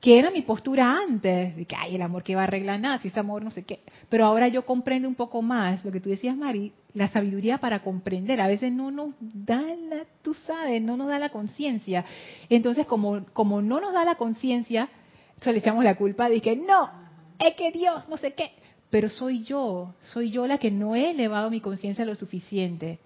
[0.00, 3.00] que era mi postura antes, de que, ay, el amor que va a arreglar nada,
[3.00, 3.80] si es amor no sé qué.
[4.08, 7.80] Pero ahora yo comprendo un poco más lo que tú decías, Mari, la sabiduría para
[7.80, 8.40] comprender.
[8.40, 12.04] A veces no nos da la, tú sabes, no nos da la conciencia.
[12.48, 14.88] Entonces, como, como no nos da la conciencia,
[15.30, 16.90] entonces le echamos la culpa de que no,
[17.38, 18.52] es que Dios, no sé qué.
[18.90, 23.00] Pero soy yo, soy yo la que no he elevado mi conciencia lo suficiente.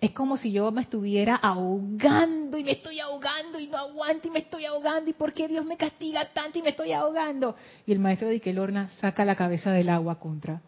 [0.00, 4.30] Es como si yo me estuviera ahogando y me estoy ahogando y no aguanto y
[4.30, 7.56] me estoy ahogando y por qué Dios me castiga tanto y me estoy ahogando.
[7.86, 10.60] Y el maestro de que Lorna saca la cabeza del agua contra.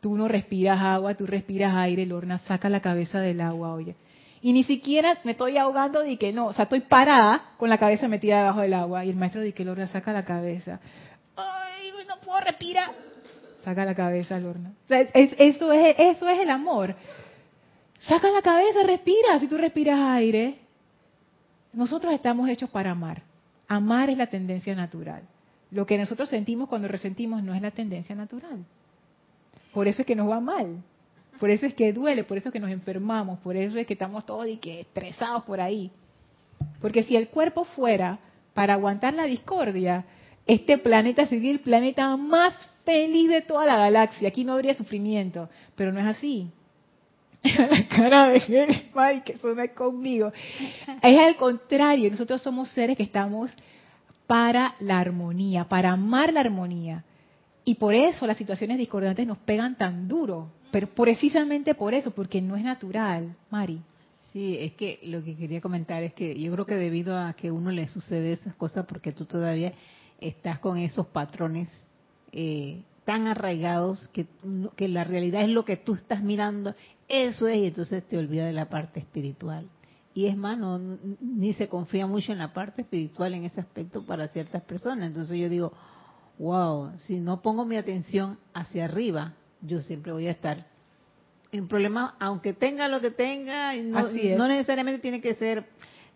[0.00, 3.94] Tú no respiras agua, tú respiras aire, Lorna saca la cabeza del agua, oye.
[4.40, 7.78] Y ni siquiera me estoy ahogando de que no, o sea, estoy parada con la
[7.78, 10.80] cabeza metida debajo del agua y el maestro de que Lorna saca la cabeza.
[11.36, 12.90] Ay, no puedo respirar.
[13.64, 14.72] Saca la cabeza, Lorna.
[14.84, 16.94] O sea, es- eso, es, eso es el amor.
[18.06, 19.38] Saca la cabeza, respira.
[19.40, 20.58] Si tú respiras aire,
[21.72, 23.22] nosotros estamos hechos para amar.
[23.66, 25.22] Amar es la tendencia natural.
[25.70, 28.64] Lo que nosotros sentimos cuando resentimos no es la tendencia natural.
[29.72, 30.82] Por eso es que nos va mal.
[31.40, 33.94] Por eso es que duele, por eso es que nos enfermamos, por eso es que
[33.94, 35.90] estamos todos y que estresados por ahí.
[36.80, 38.18] Porque si el cuerpo fuera
[38.52, 40.04] para aguantar la discordia,
[40.46, 44.28] este planeta sería el planeta más feliz de toda la galaxia.
[44.28, 46.50] Aquí no habría sufrimiento, pero no es así.
[47.70, 48.40] la cara de
[49.22, 50.32] que eso conmigo.
[51.02, 53.52] Es al contrario, nosotros somos seres que estamos
[54.26, 57.04] para la armonía, para amar la armonía.
[57.64, 62.40] Y por eso las situaciones discordantes nos pegan tan duro, pero precisamente por eso, porque
[62.40, 63.80] no es natural, Mari.
[64.32, 67.50] Sí, es que lo que quería comentar es que yo creo que debido a que
[67.50, 69.72] uno le sucede esas cosas porque tú todavía
[70.18, 71.68] estás con esos patrones
[72.32, 74.26] eh, tan arraigados que,
[74.76, 76.74] que la realidad es lo que tú estás mirando,
[77.08, 79.68] eso es, y entonces te olvida de la parte espiritual.
[80.14, 84.04] Y es más, no, ni se confía mucho en la parte espiritual en ese aspecto
[84.04, 85.08] para ciertas personas.
[85.08, 85.72] Entonces yo digo,
[86.38, 90.66] wow, si no pongo mi atención hacia arriba, yo siempre voy a estar
[91.50, 95.64] en problema, aunque tenga lo que tenga, y no, no necesariamente tiene que ser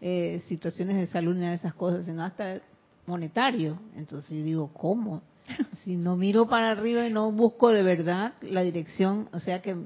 [0.00, 2.60] eh, situaciones de salud ni de esas cosas, sino hasta
[3.06, 3.78] monetario.
[3.96, 5.22] Entonces yo digo, ¿cómo?
[5.84, 9.76] Si no miro para arriba y no busco de verdad la dirección, o sea que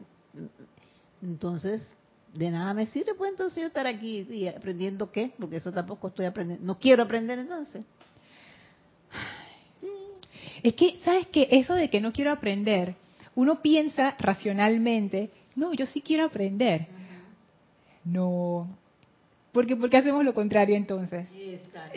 [1.22, 1.96] entonces
[2.34, 6.08] de nada me sirve, pues entonces yo estar aquí y aprendiendo qué, porque eso tampoco
[6.08, 7.84] estoy aprendiendo, no quiero aprender entonces.
[10.62, 11.48] Es que, ¿sabes qué?
[11.50, 12.94] Eso de que no quiero aprender,
[13.34, 16.86] uno piensa racionalmente No, yo sí quiero aprender.
[18.04, 18.68] No.
[19.52, 21.28] Porque, ¿Por qué hacemos lo contrario entonces?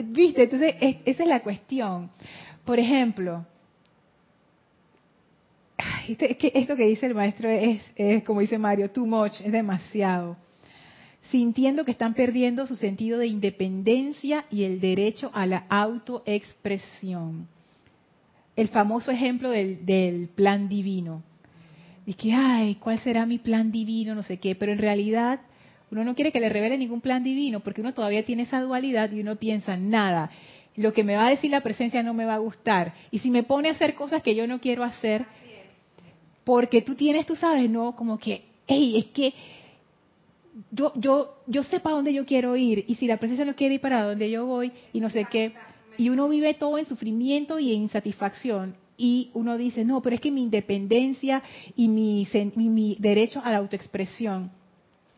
[0.03, 0.43] ¿Viste?
[0.43, 2.09] Entonces, esa es la cuestión.
[2.65, 3.45] Por ejemplo,
[6.09, 9.51] este, que esto que dice el maestro es, es, como dice Mario, too much, es
[9.51, 10.37] demasiado.
[11.31, 17.47] Sintiendo que están perdiendo su sentido de independencia y el derecho a la autoexpresión.
[18.55, 21.23] El famoso ejemplo del, del plan divino.
[22.05, 24.13] Dice que, ay, ¿cuál será mi plan divino?
[24.13, 25.41] No sé qué, pero en realidad
[25.91, 29.11] uno no quiere que le revele ningún plan divino porque uno todavía tiene esa dualidad
[29.11, 30.29] y uno piensa, nada,
[30.75, 32.93] lo que me va a decir la presencia no me va a gustar.
[33.11, 35.25] Y si me pone a hacer cosas que yo no quiero hacer,
[36.45, 39.33] porque tú tienes, tú sabes, no, como que, hey, es que
[40.71, 43.75] yo, yo, yo sé para dónde yo quiero ir, y si la presencia no quiere
[43.75, 45.53] ir para donde yo voy, y no sé qué,
[45.97, 50.21] y uno vive todo en sufrimiento y en insatisfacción, y uno dice, no, pero es
[50.21, 51.43] que mi independencia
[51.75, 54.51] y mi, mi, derecho a la autoexpresión.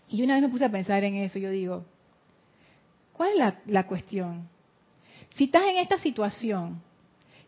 [0.09, 1.86] Y una vez me puse a pensar en eso, yo digo,
[3.13, 4.47] ¿cuál es la, la cuestión?
[5.36, 6.82] Si estás en esta situación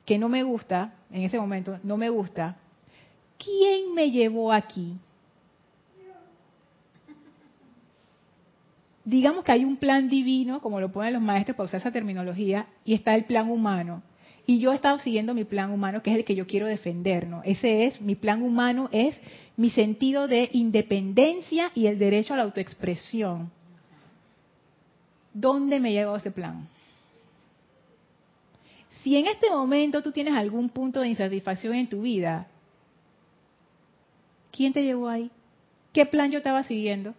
[0.05, 2.57] que no me gusta, en ese momento no me gusta,
[3.43, 4.95] ¿quién me llevó aquí?
[9.03, 12.67] Digamos que hay un plan divino, como lo ponen los maestros para usar esa terminología,
[12.85, 14.03] y está el plan humano.
[14.45, 17.27] Y yo he estado siguiendo mi plan humano, que es el que yo quiero defender,
[17.27, 17.41] ¿no?
[17.43, 19.15] Ese es, mi plan humano es
[19.57, 23.51] mi sentido de independencia y el derecho a la autoexpresión.
[25.33, 26.67] ¿Dónde me llevó ese plan?
[29.03, 32.47] Si en este momento tú tienes algún punto de insatisfacción en tu vida,
[34.59, 35.31] ¿quién te llevó ahí?
[35.93, 37.13] ¿Qué plan yo estaba siguiendo?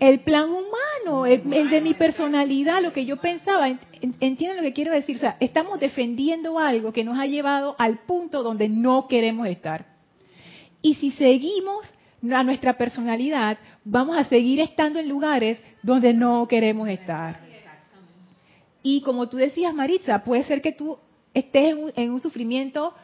[0.00, 3.68] El plan humano, el, de mi personalidad, lo que yo pensaba.
[4.00, 5.16] ¿Entienden lo que quiero decir?
[5.16, 9.84] O sea, estamos defendiendo algo que nos ha llevado al punto donde no queremos estar.
[10.80, 11.84] Y si seguimos
[12.32, 17.38] a nuestra personalidad, vamos a seguir estando en lugares donde no queremos estar.
[18.82, 20.96] Y como tú decías, Maritza, puede ser que tú
[21.34, 22.94] estés en un, sufrimiento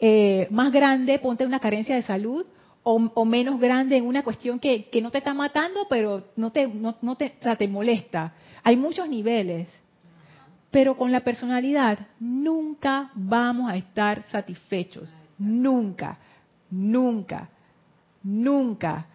[0.00, 2.46] eh, más grande, ponte una carencia de salud,
[2.82, 7.16] o, menos grande en una cuestión que, no te está matando, pero no te, no,
[7.16, 8.32] te, te molesta.
[8.62, 9.68] Hay muchos niveles.
[10.70, 15.12] Pero con la personalidad nunca vamos a estar satisfechos.
[15.38, 16.16] Nunca,
[16.70, 17.50] nunca,
[18.22, 19.06] nunca,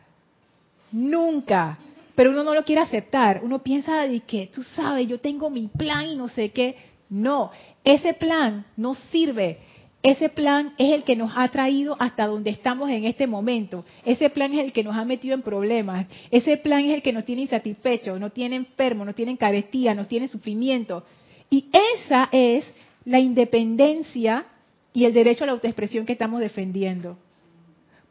[0.92, 1.78] nunca
[2.16, 3.42] pero uno no lo quiere aceptar.
[3.44, 6.78] Uno piensa de que, tú sabes, yo tengo mi plan y no sé qué.
[7.10, 7.52] No,
[7.84, 9.60] ese plan no sirve.
[10.06, 13.86] Ese plan es el que nos ha traído hasta donde estamos en este momento.
[14.06, 16.06] Ese plan es el que nos ha metido en problemas.
[16.30, 20.08] Ese plan es el que nos tiene insatisfechos, nos tiene enfermos, nos tiene carestía, nos
[20.08, 21.04] tiene sufrimiento.
[21.50, 22.68] Y esa es
[23.04, 24.46] la independencia
[24.94, 27.18] y el derecho a la autoexpresión que estamos defendiendo.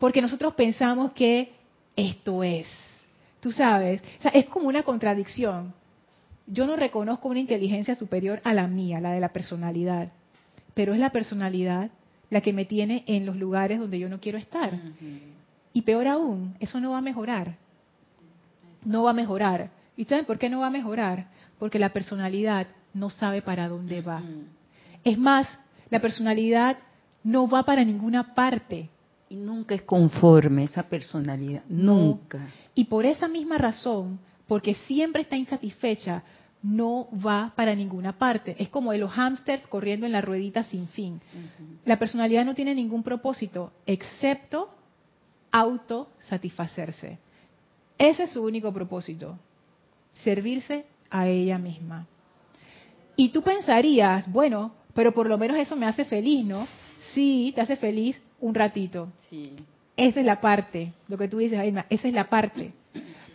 [0.00, 1.52] Porque nosotros pensamos que
[1.94, 2.66] esto es.
[3.38, 5.72] Tú sabes, o sea, es como una contradicción.
[6.48, 10.10] Yo no reconozco una inteligencia superior a la mía, la de la personalidad,
[10.74, 11.90] pero es la personalidad
[12.30, 14.78] la que me tiene en los lugares donde yo no quiero estar.
[15.72, 17.56] Y peor aún, eso no va a mejorar.
[18.84, 19.70] No va a mejorar.
[19.96, 21.28] ¿Y saben por qué no va a mejorar?
[21.58, 24.22] Porque la personalidad no sabe para dónde va.
[25.04, 25.46] Es más,
[25.90, 26.78] la personalidad
[27.22, 28.90] no va para ninguna parte.
[29.28, 32.46] Y nunca es conforme esa personalidad, nunca.
[32.74, 36.22] Y por esa misma razón, porque siempre está insatisfecha,
[36.64, 38.56] no va para ninguna parte.
[38.58, 41.20] Es como de los hámsters corriendo en la ruedita sin fin.
[41.84, 44.74] La personalidad no tiene ningún propósito excepto
[45.52, 47.18] autosatisfacerse.
[47.98, 49.38] Ese es su único propósito,
[50.12, 52.06] servirse a ella misma.
[53.14, 56.66] Y tú pensarías, bueno, pero por lo menos eso me hace feliz, ¿no?
[57.12, 59.12] Sí, te hace feliz un ratito.
[59.28, 59.52] Sí.
[59.98, 62.72] Esa es la parte, lo que tú dices, Aima, esa es la parte.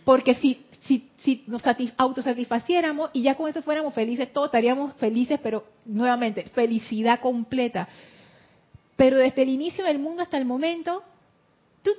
[0.04, 1.62] Porque si, si, si nos
[1.96, 7.88] autosatisfaciéramos y ya con eso fuéramos felices, todos estaríamos felices, pero nuevamente, felicidad completa.
[8.96, 11.02] Pero desde el inicio del mundo hasta el momento,
[11.82, 11.90] tú,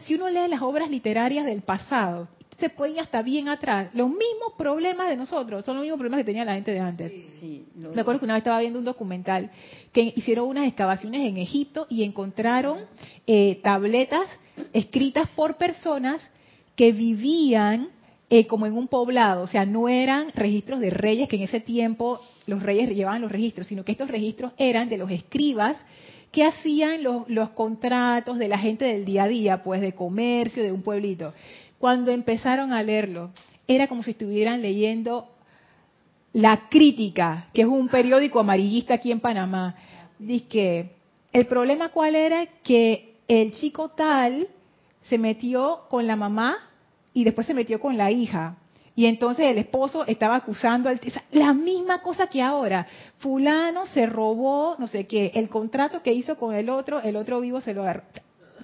[0.00, 2.28] si uno lee las obras literarias del pasado,
[2.58, 3.88] se pueden hasta bien atrás.
[3.92, 7.12] Los mismos problemas de nosotros son los mismos problemas que tenía la gente de antes.
[7.74, 9.50] Me acuerdo que una vez estaba viendo un documental
[9.92, 12.78] que hicieron unas excavaciones en Egipto y encontraron
[13.26, 14.26] eh, tabletas
[14.72, 16.22] escritas por personas
[16.76, 17.88] que vivían
[18.34, 21.60] eh, como en un poblado, o sea, no eran registros de reyes, que en ese
[21.60, 25.76] tiempo los reyes llevaban los registros, sino que estos registros eran de los escribas
[26.30, 30.62] que hacían los, los contratos de la gente del día a día, pues de comercio,
[30.62, 31.34] de un pueblito.
[31.78, 33.32] Cuando empezaron a leerlo,
[33.68, 35.28] era como si estuvieran leyendo
[36.32, 39.76] La Crítica, que es un periódico amarillista aquí en Panamá.
[40.18, 40.90] Dice que
[41.34, 44.48] el problema cuál era que el chico tal
[45.02, 46.70] se metió con la mamá
[47.14, 48.56] y después se metió con la hija.
[48.94, 51.00] Y entonces el esposo estaba acusando al
[51.30, 52.86] la misma cosa que ahora.
[53.18, 57.40] Fulano se robó, no sé qué, el contrato que hizo con el otro, el otro
[57.40, 58.02] vivo se lo agarró.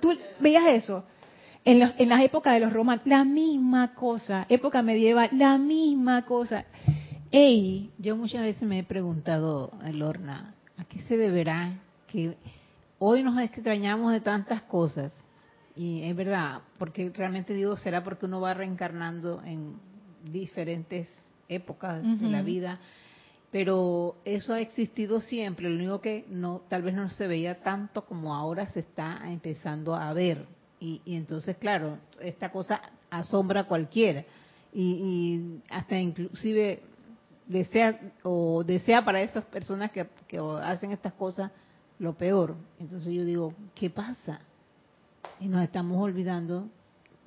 [0.00, 1.04] ¿Tú veías eso?
[1.64, 4.46] En, en las épocas de los romanos, la misma cosa.
[4.48, 6.66] Época medieval, la misma cosa.
[7.30, 11.74] Ey, yo muchas veces me he preguntado, Lorna, ¿a qué se deberá
[12.06, 12.36] que
[12.98, 15.12] hoy nos extrañamos de tantas cosas?
[15.78, 19.76] Y es verdad, porque realmente digo, será porque uno va reencarnando en
[20.24, 21.08] diferentes
[21.48, 22.80] épocas de la vida,
[23.52, 28.04] pero eso ha existido siempre, lo único que no tal vez no se veía tanto
[28.06, 30.46] como ahora se está empezando a ver.
[30.80, 34.24] Y, entonces, claro, esta cosa asombra a cualquiera.
[34.72, 36.82] Y, y hasta inclusive
[37.46, 41.52] desea o desea para esas personas que, que hacen estas cosas
[42.00, 42.56] lo peor.
[42.80, 44.40] Entonces yo digo, ¿qué pasa?
[45.40, 46.68] Y nos estamos olvidando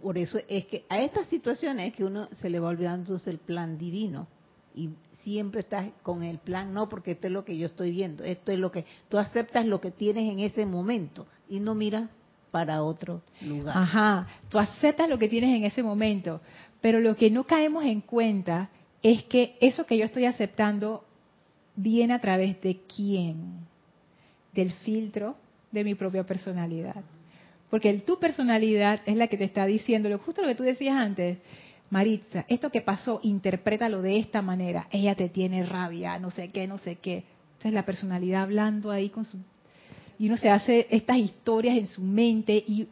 [0.01, 3.37] por eso es que a estas situaciones es que uno se le va olvidando el
[3.37, 4.27] plan divino
[4.73, 4.89] y
[5.21, 8.51] siempre estás con el plan, no, porque esto es lo que yo estoy viendo, esto
[8.51, 12.09] es lo que tú aceptas lo que tienes en ese momento y no miras
[12.49, 13.77] para otro lugar.
[13.77, 16.41] Ajá, tú aceptas lo que tienes en ese momento,
[16.81, 18.69] pero lo que no caemos en cuenta
[19.03, 21.05] es que eso que yo estoy aceptando
[21.75, 23.67] viene a través de quién?
[24.53, 25.35] Del filtro
[25.71, 27.03] de mi propia personalidad.
[27.71, 30.97] Porque tu personalidad es la que te está diciendo, lo justo lo que tú decías
[30.97, 31.39] antes,
[31.89, 34.87] Maritza, esto que pasó, interprétalo de esta manera.
[34.91, 37.23] Ella te tiene rabia, no sé qué, no sé qué.
[37.53, 39.37] Entonces la personalidad hablando ahí con su...
[40.19, 42.87] Y uno se hace estas historias en su mente y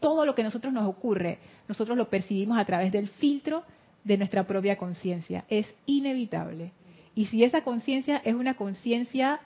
[0.00, 3.62] todo lo que a nosotros nos ocurre, nosotros lo percibimos a través del filtro
[4.02, 5.44] de nuestra propia conciencia.
[5.48, 6.72] Es inevitable.
[7.14, 9.40] Y si esa conciencia es una conciencia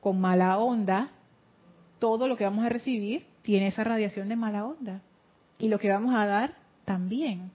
[0.00, 1.10] con mala onda,
[1.98, 5.00] todo lo que vamos a recibir tiene esa radiación de mala onda.
[5.58, 7.50] Y lo que vamos a dar también.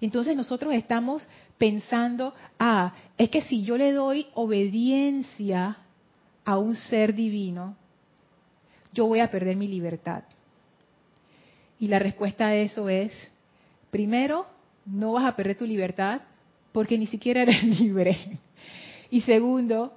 [0.00, 5.78] Entonces nosotros estamos pensando, ah, es que si yo le doy obediencia
[6.44, 7.76] a un ser divino,
[8.92, 10.22] yo voy a perder mi libertad.
[11.80, 13.12] Y la respuesta a eso es,
[13.90, 14.46] primero,
[14.86, 16.22] no vas a perder tu libertad
[16.72, 18.38] porque ni siquiera eres libre.
[19.10, 19.92] Y segundo,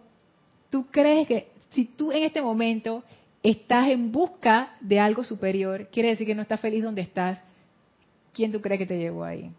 [0.69, 3.03] tú crees que si tú en este momento
[3.43, 7.41] estás en busca de algo superior, quiere decir que no estás feliz donde estás.
[8.33, 9.51] ¿Quién tú crees que te llevó ahí?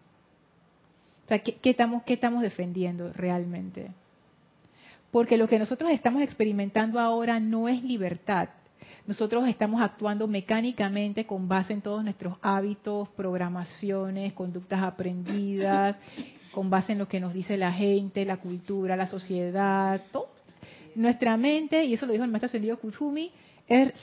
[1.25, 3.91] O sea, ¿qué, estamos, qué estamos defendiendo realmente?
[5.11, 8.49] Porque lo que nosotros estamos experimentando ahora no es libertad.
[9.05, 15.97] Nosotros estamos actuando mecánicamente con base en todos nuestros hábitos, programaciones, conductas aprendidas,
[16.51, 20.32] con base en lo que nos dice la gente, la cultura, la sociedad, todo
[20.95, 23.31] nuestra mente, y eso lo dijo el maestro ascendido Kusumi,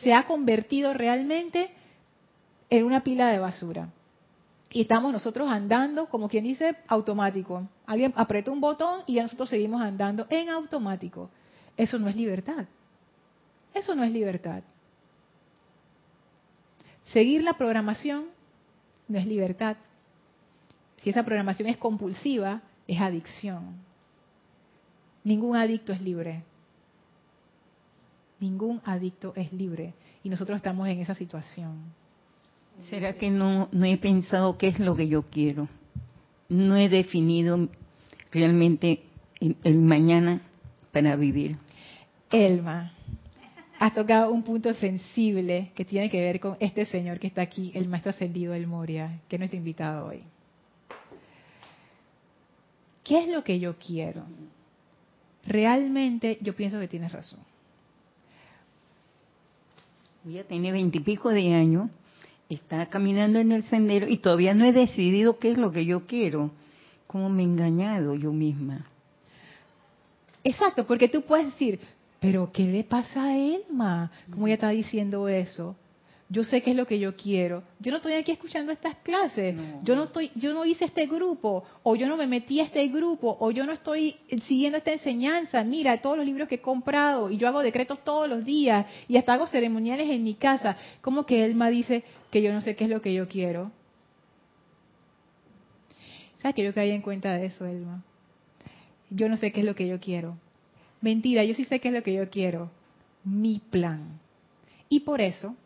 [0.02, 1.70] se ha convertido realmente
[2.68, 3.88] en una pila de basura.
[4.72, 7.68] Y estamos nosotros andando, como quien dice, automático.
[7.86, 11.28] Alguien aprieta un botón y nosotros seguimos andando en automático.
[11.76, 12.66] Eso no es libertad.
[13.74, 14.62] Eso no es libertad.
[17.04, 18.26] Seguir la programación
[19.08, 19.76] no es libertad.
[21.02, 23.74] Si esa programación es compulsiva, es adicción.
[25.24, 26.44] Ningún adicto es libre.
[28.40, 29.92] Ningún adicto es libre
[30.24, 31.92] y nosotros estamos en esa situación.
[32.88, 35.68] ¿Será que no, no he pensado qué es lo que yo quiero?
[36.48, 37.68] No he definido
[38.32, 39.02] realmente
[39.40, 40.40] el, mañana
[40.90, 41.58] para vivir.
[42.30, 42.92] Elma,
[43.78, 47.72] has tocado un punto sensible que tiene que ver con este señor que está aquí,
[47.74, 50.22] el maestro ascendido del Moria, que es nuestro invitado hoy.
[53.04, 54.24] ¿Qué es lo que yo quiero?
[55.46, 57.40] Realmente yo pienso que tienes razón.
[60.24, 61.88] Ya tiene veintipico de años,
[62.48, 66.06] está caminando en el sendero y todavía no he decidido qué es lo que yo
[66.06, 66.50] quiero.
[67.06, 68.86] ¿Cómo me he engañado yo misma?
[70.44, 71.80] Exacto, porque tú puedes decir,
[72.20, 74.10] pero ¿qué le pasa a Elma?
[74.30, 75.76] ¿Cómo ella está diciendo eso?
[76.32, 77.64] Yo sé qué es lo que yo quiero.
[77.80, 81.64] Yo no estoy aquí escuchando estas clases, yo no estoy, yo no hice este grupo,
[81.82, 84.14] o yo no me metí a este grupo, o yo no estoy
[84.46, 85.64] siguiendo esta enseñanza.
[85.64, 89.16] Mira, todos los libros que he comprado y yo hago decretos todos los días y
[89.16, 90.76] hasta hago ceremoniales en mi casa.
[91.00, 93.72] ¿Cómo que Elma dice que yo no sé qué es lo que yo quiero?
[96.40, 98.04] ¿Sabes que yo caí en cuenta de eso, Elma?
[99.10, 100.36] Yo no sé qué es lo que yo quiero.
[101.00, 102.70] Mentira, yo sí sé qué es lo que yo quiero.
[103.24, 104.20] Mi plan.
[104.88, 105.56] Y por eso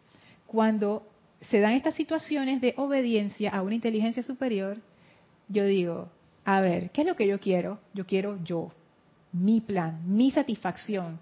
[0.54, 1.02] cuando
[1.50, 4.78] se dan estas situaciones de obediencia a una inteligencia superior,
[5.48, 6.10] yo digo,
[6.44, 7.80] a ver, ¿qué es lo que yo quiero?
[7.92, 8.70] Yo quiero yo,
[9.32, 11.18] mi plan, mi satisfacción,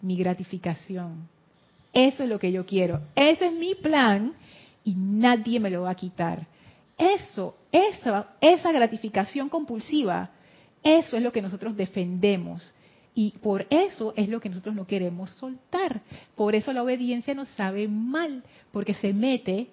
[0.00, 1.28] mi gratificación.
[1.92, 3.02] Eso es lo que yo quiero.
[3.14, 4.32] Ese es mi plan
[4.82, 6.46] y nadie me lo va a quitar.
[6.96, 10.30] Eso, esa, gratificación compulsiva,
[10.82, 12.72] eso es lo que nosotros defendemos.
[13.14, 16.02] Y por eso es lo que nosotros no queremos soltar.
[16.36, 19.68] Por eso la obediencia nos sabe mal, porque se mete,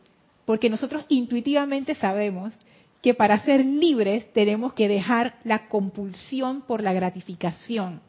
[0.46, 2.54] porque nosotros intuitivamente sabemos
[3.02, 8.02] que para ser libres tenemos que dejar la compulsión por la gratificación.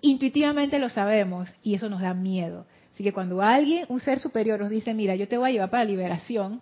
[0.00, 2.66] Intuitivamente lo sabemos y eso nos da miedo.
[2.92, 5.70] Así que cuando alguien, un ser superior, nos dice, mira, yo te voy a llevar
[5.70, 6.60] para la liberación,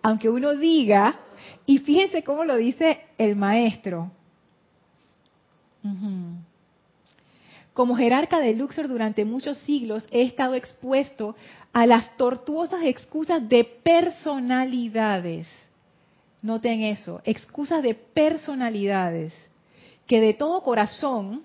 [0.00, 1.20] aunque uno diga,
[1.66, 4.10] y fíjense cómo lo dice el maestro,
[7.74, 11.36] como jerarca de Luxor durante muchos siglos he estado expuesto
[11.72, 15.48] a las tortuosas excusas de personalidades.
[16.40, 19.34] Noten eso, excusas de personalidades
[20.06, 21.42] que de todo corazón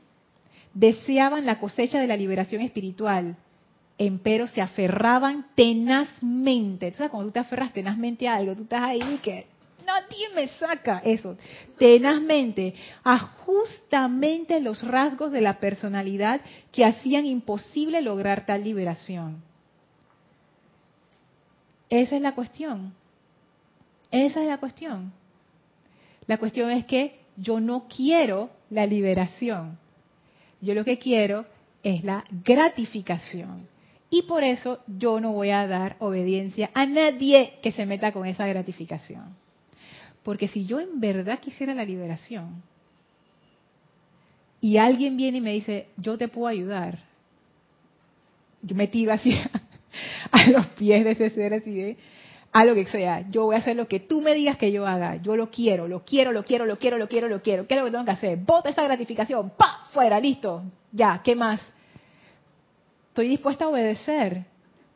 [0.74, 3.36] deseaban la cosecha de la liberación espiritual,
[3.98, 6.88] empero se aferraban tenazmente.
[6.88, 9.48] Entonces, cuando tú te aferras tenazmente a algo, tú estás ahí que
[9.86, 11.38] nadie me saca eso,
[11.78, 12.74] tenazmente,
[13.04, 19.42] a justamente los rasgos de la personalidad que hacían imposible lograr tal liberación.
[21.90, 22.94] Esa es la cuestión.
[24.12, 25.12] Esa es la cuestión.
[26.28, 29.80] La cuestión es que yo no quiero la liberación.
[30.62, 31.46] Yo lo que quiero
[31.84, 33.68] es la gratificación.
[34.10, 38.26] Y por eso yo no voy a dar obediencia a nadie que se meta con
[38.26, 39.36] esa gratificación.
[40.24, 42.62] Porque si yo en verdad quisiera la liberación
[44.62, 47.00] y alguien viene y me dice, yo te puedo ayudar,
[48.62, 49.34] yo me tiro así
[50.32, 51.98] a los pies de ese ser así de,
[52.52, 54.86] a lo que sea, yo voy a hacer lo que tú me digas que yo
[54.86, 57.76] haga, yo lo quiero, lo quiero, lo quiero, lo quiero, lo quiero, lo quiero, ¿qué
[57.76, 58.38] es lo que tengo que hacer?
[58.38, 61.62] Bota esa gratificación, pa, fuera, listo, ya, ¿qué más?
[63.10, 64.46] Estoy dispuesta a obedecer,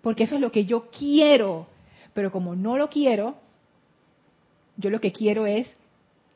[0.02, 1.68] porque eso es lo que yo quiero,
[2.14, 3.36] pero como no lo quiero,
[4.78, 5.68] yo lo que quiero es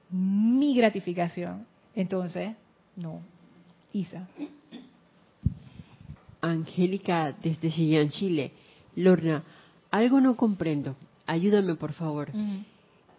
[0.09, 1.65] mi gratificación.
[1.95, 2.55] Entonces,
[2.95, 3.21] no.
[3.93, 4.27] Isa.
[6.41, 8.51] Angélica desde Chillán, Chile.
[8.95, 9.43] Lorna,
[9.91, 10.95] algo no comprendo.
[11.25, 12.29] Ayúdame, por favor.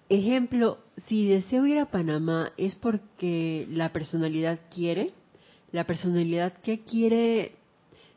[0.09, 5.13] Ejemplo, si deseo ir a Panamá es porque la personalidad quiere.
[5.73, 7.53] La personalidad que quiere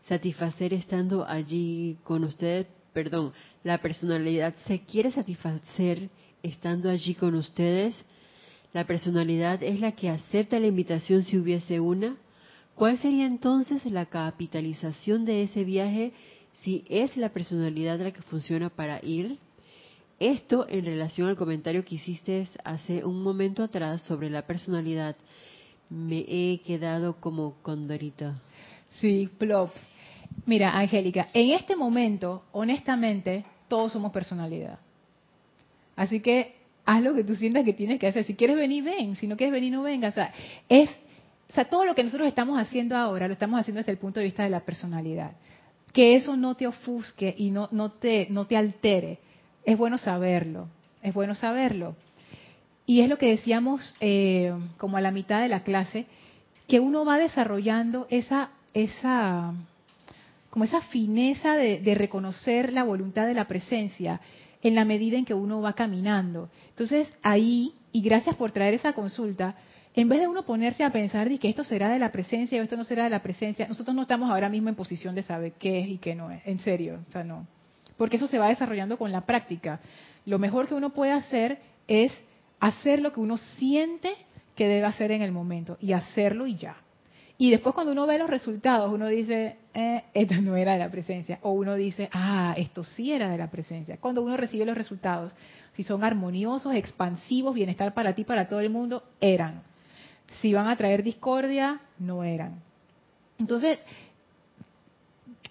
[0.07, 3.33] satisfacer estando allí con usted, perdón,
[3.63, 6.09] la personalidad se quiere satisfacer
[6.43, 7.95] estando allí con ustedes?
[8.73, 12.15] ¿La personalidad es la que acepta la invitación si hubiese una?
[12.75, 16.13] ¿Cuál sería entonces la capitalización de ese viaje
[16.63, 19.37] si es la personalidad la que funciona para ir?
[20.19, 25.15] Esto en relación al comentario que hiciste hace un momento atrás sobre la personalidad.
[25.89, 28.39] Me he quedado como condorita.
[28.99, 29.71] Sí, plop.
[30.45, 34.79] Mira, Angélica, en este momento, honestamente, todos somos personalidad.
[35.95, 38.23] Así que haz lo que tú sientas que tienes que hacer.
[38.23, 39.15] Si quieres venir, ven.
[39.15, 40.13] Si no quieres venir, no vengas.
[40.13, 40.33] O sea,
[40.69, 40.89] es,
[41.49, 44.19] o sea, todo lo que nosotros estamos haciendo ahora lo estamos haciendo desde el punto
[44.19, 45.31] de vista de la personalidad.
[45.93, 49.19] Que eso no te ofusque y no, no, te, no te altere.
[49.65, 50.67] Es bueno saberlo.
[51.01, 51.95] Es bueno saberlo.
[52.85, 56.05] Y es lo que decíamos eh, como a la mitad de la clase,
[56.67, 59.53] que uno va desarrollando esa, esa,
[60.49, 64.19] como esa fineza de reconocer la voluntad de la presencia
[64.61, 66.49] en la medida en que uno va caminando.
[66.69, 69.55] Entonces ahí, y gracias por traer esa consulta,
[69.93, 72.63] en vez de uno ponerse a pensar de que esto será de la presencia o
[72.63, 75.53] esto no será de la presencia, nosotros no estamos ahora mismo en posición de saber
[75.59, 77.45] qué es y qué no es, en serio, o sea, no.
[77.97, 79.81] Porque eso se va desarrollando con la práctica.
[80.25, 82.11] Lo mejor que uno puede hacer es
[82.59, 84.13] hacer lo que uno siente
[84.55, 86.77] que debe hacer en el momento y hacerlo y ya.
[87.41, 90.91] Y después cuando uno ve los resultados, uno dice, eh, esto no era de la
[90.91, 91.39] presencia.
[91.41, 93.97] O uno dice, ah, esto sí era de la presencia.
[93.97, 95.33] Cuando uno recibe los resultados,
[95.73, 99.63] si son armoniosos, expansivos, bienestar para ti, para todo el mundo, eran.
[100.39, 102.61] Si van a traer discordia, no eran.
[103.39, 103.79] Entonces,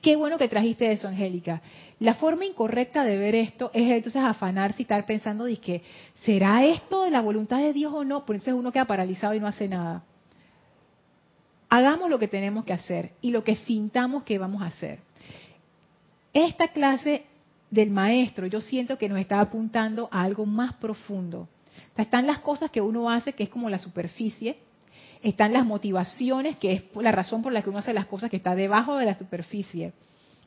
[0.01, 1.61] qué bueno que trajiste eso, Angélica.
[1.99, 5.83] La forma incorrecta de ver esto es entonces afanarse y estar pensando, que
[6.23, 8.25] ¿será esto de la voluntad de Dios o no?
[8.25, 10.05] Por eso uno queda paralizado y no hace nada
[11.71, 14.99] hagamos lo que tenemos que hacer y lo que sintamos que vamos a hacer.
[16.35, 17.25] Esta clase
[17.71, 21.49] del maestro yo siento que nos está apuntando a algo más profundo.
[21.97, 24.59] están las cosas que uno hace, que es como la superficie,
[25.23, 28.39] están las motivaciones, que es la razón por la que uno hace las cosas que
[28.39, 29.93] está debajo de la superficie.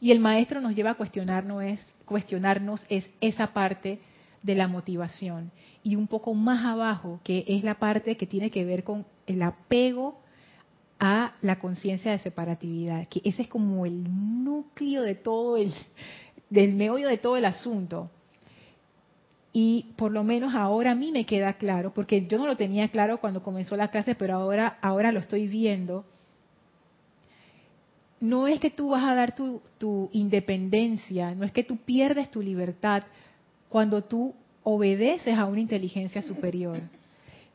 [0.02, 4.00] Y el maestro nos lleva a cuestionarnos es, cuestionarnos es esa parte
[4.42, 5.52] de la motivación.
[5.84, 9.42] Y un poco más abajo, que es la parte que tiene que ver con el
[9.44, 10.23] apego
[11.00, 14.04] a la conciencia de separatividad, que ese es como el
[14.44, 15.74] núcleo de todo el
[16.50, 18.12] del meollo de todo el asunto.
[19.52, 22.90] Y por lo menos ahora a mí me queda claro, porque yo no lo tenía
[22.90, 26.06] claro cuando comenzó la clase, pero ahora, ahora lo estoy viendo.
[28.20, 32.32] No es que tú vas a dar tu, tu independencia, no es que tú pierdes
[32.32, 33.04] tu libertad
[33.70, 34.34] cuando tú
[34.64, 36.80] obedeces a una inteligencia superior.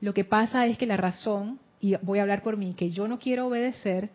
[0.00, 3.08] Lo que pasa es que la razón, y voy a hablar por mí, que yo
[3.08, 4.10] no quiero obedecer,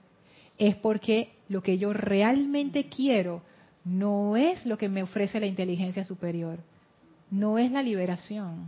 [0.57, 3.41] es porque lo que yo realmente quiero
[3.85, 6.59] no es lo que me ofrece la inteligencia superior,
[7.31, 8.67] no es la liberación.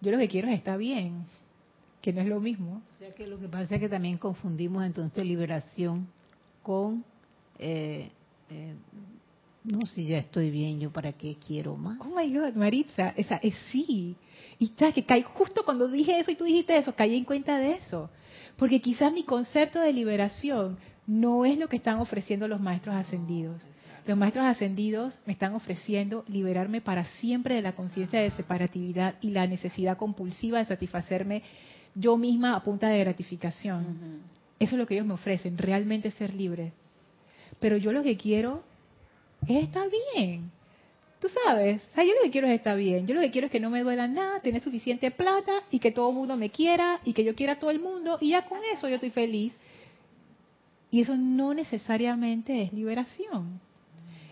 [0.00, 1.24] Yo lo que quiero es estar bien,
[2.00, 2.82] que no es lo mismo.
[2.94, 6.06] O sea que lo que pasa es que también confundimos entonces liberación
[6.62, 7.04] con
[7.58, 8.10] eh,
[8.50, 8.74] eh,
[9.68, 11.98] no, si ya estoy bien, ¿yo para qué quiero más?
[12.00, 14.16] Oh my God, Maritza, esa es sí.
[14.58, 17.58] Y ya que caí, justo cuando dije eso y tú dijiste eso, caí en cuenta
[17.58, 18.10] de eso.
[18.56, 23.62] Porque quizás mi concepto de liberación no es lo que están ofreciendo los maestros ascendidos.
[24.06, 29.30] Los maestros ascendidos me están ofreciendo liberarme para siempre de la conciencia de separatividad y
[29.30, 31.42] la necesidad compulsiva de satisfacerme
[31.94, 34.22] yo misma a punta de gratificación.
[34.58, 36.72] Eso es lo que ellos me ofrecen, realmente ser libre.
[37.60, 38.62] Pero yo lo que quiero
[39.46, 40.50] está bien.
[41.20, 43.06] Tú sabes, yo lo que quiero es estar bien.
[43.06, 45.90] Yo lo que quiero es que no me duela nada, tener suficiente plata y que
[45.90, 48.46] todo el mundo me quiera y que yo quiera a todo el mundo y ya
[48.46, 49.52] con eso yo estoy feliz.
[50.90, 53.60] Y eso no necesariamente es liberación.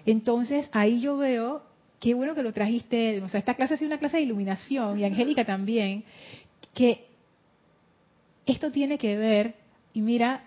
[0.07, 1.63] Entonces ahí yo veo,
[1.99, 5.01] qué bueno que lo trajiste, o sea, esta clase ha sido una clase de iluminación
[5.01, 6.05] y Angélica también,
[6.73, 7.07] que
[8.47, 9.55] esto tiene que ver,
[9.93, 10.45] y mira,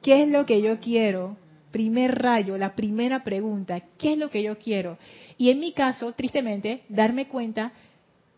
[0.00, 1.36] ¿qué es lo que yo quiero?
[1.70, 4.98] Primer rayo, la primera pregunta, ¿qué es lo que yo quiero?
[5.36, 7.72] Y en mi caso, tristemente, darme cuenta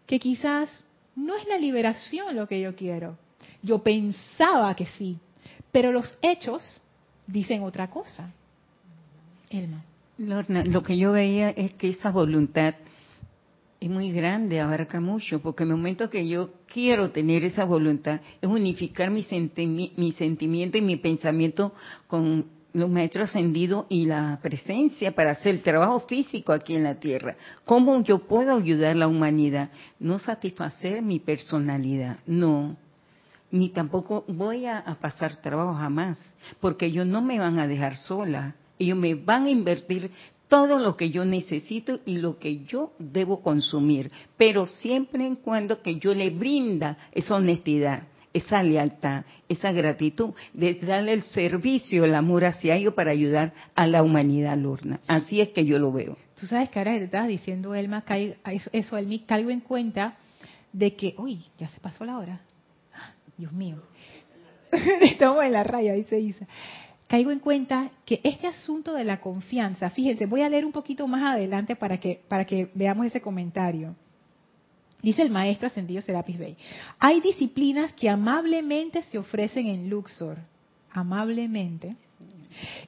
[0.07, 0.85] que quizás
[1.17, 3.17] no es la liberación lo que yo quiero.
[3.63, 5.19] Yo pensaba que sí,
[5.73, 6.83] pero los hechos
[7.27, 8.33] dicen otra cosa.
[9.51, 9.85] Elma.
[10.19, 12.75] Lorna, lo que yo veía es que esa voluntad
[13.81, 18.21] es muy grande, abarca mucho, porque en el momento que yo quiero tener esa voluntad
[18.43, 19.25] es unificar mi,
[19.97, 21.73] mi sentimiento y mi pensamiento
[22.07, 26.97] con los maestros ascendidos y la presencia para hacer el trabajo físico aquí en la
[26.97, 27.37] tierra.
[27.65, 29.71] ¿Cómo yo puedo ayudar a la humanidad?
[29.99, 32.77] No satisfacer mi personalidad, no.
[33.51, 36.19] Ni tampoco voy a, pasar trabajo jamás,
[36.61, 38.55] porque ellos no me van a dejar sola.
[38.79, 40.11] Ellos me van a invertir
[40.49, 45.81] todo lo que yo necesito y lo que yo debo consumir, pero siempre en cuando
[45.83, 52.15] que yo le brinda esa honestidad esa lealtad, esa gratitud, de darle el servicio, el
[52.15, 55.01] amor hacia ellos para ayudar a la humanidad, Lorna.
[55.07, 56.17] Así es que yo lo veo.
[56.39, 58.05] Tú sabes que ahora estás diciendo, Elma,
[58.47, 60.17] eso, eso Elmi, caigo en cuenta
[60.73, 62.41] de que, uy, ya se pasó la hora.
[63.37, 63.83] Dios mío.
[65.01, 66.47] Estamos en la raya, dice Isa.
[67.09, 71.09] Caigo en cuenta que este asunto de la confianza, fíjense, voy a leer un poquito
[71.09, 73.97] más adelante para que, para que veamos ese comentario.
[75.03, 76.57] Dice el maestro ascendido Serapis Bey,
[76.99, 80.37] hay disciplinas que amablemente se ofrecen en Luxor,
[80.93, 81.97] amablemente,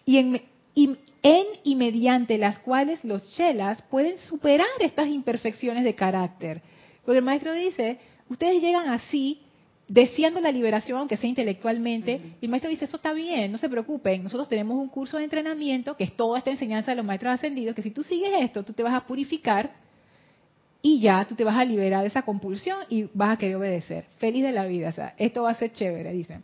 [0.04, 0.42] y en,
[0.74, 6.60] y, mediante las cuales los chelas pueden superar estas imperfecciones de carácter.
[7.04, 7.98] Porque el maestro dice,
[8.28, 9.40] ustedes llegan así,
[9.88, 13.68] deseando la liberación, aunque sea intelectualmente, y el maestro dice, eso está bien, no se
[13.68, 17.32] preocupen, nosotros tenemos un curso de entrenamiento, que es toda esta enseñanza de los maestros
[17.32, 19.81] ascendidos, que si tú sigues esto, tú te vas a purificar
[20.82, 24.04] y ya tú te vas a liberar de esa compulsión y vas a querer obedecer.
[24.18, 26.42] Feliz de la vida, o sea, esto va a ser chévere, dicen.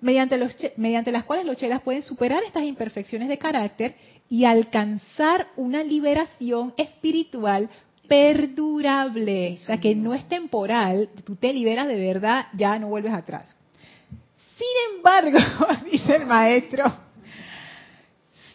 [0.00, 3.94] Mediante, los, mediante las cuales los chelas pueden superar estas imperfecciones de carácter
[4.30, 7.68] y alcanzar una liberación espiritual
[8.08, 13.12] perdurable, o sea, que no es temporal, tú te liberas de verdad, ya no vuelves
[13.12, 13.54] atrás.
[14.56, 15.38] Sin embargo,
[15.92, 16.92] dice el maestro,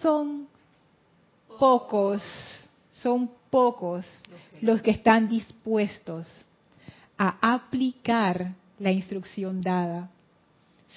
[0.01, 0.47] son
[1.57, 2.21] pocos,
[3.05, 4.03] son pocos
[4.61, 6.25] los que están dispuestos
[7.15, 10.09] a aplicar la instrucción dada,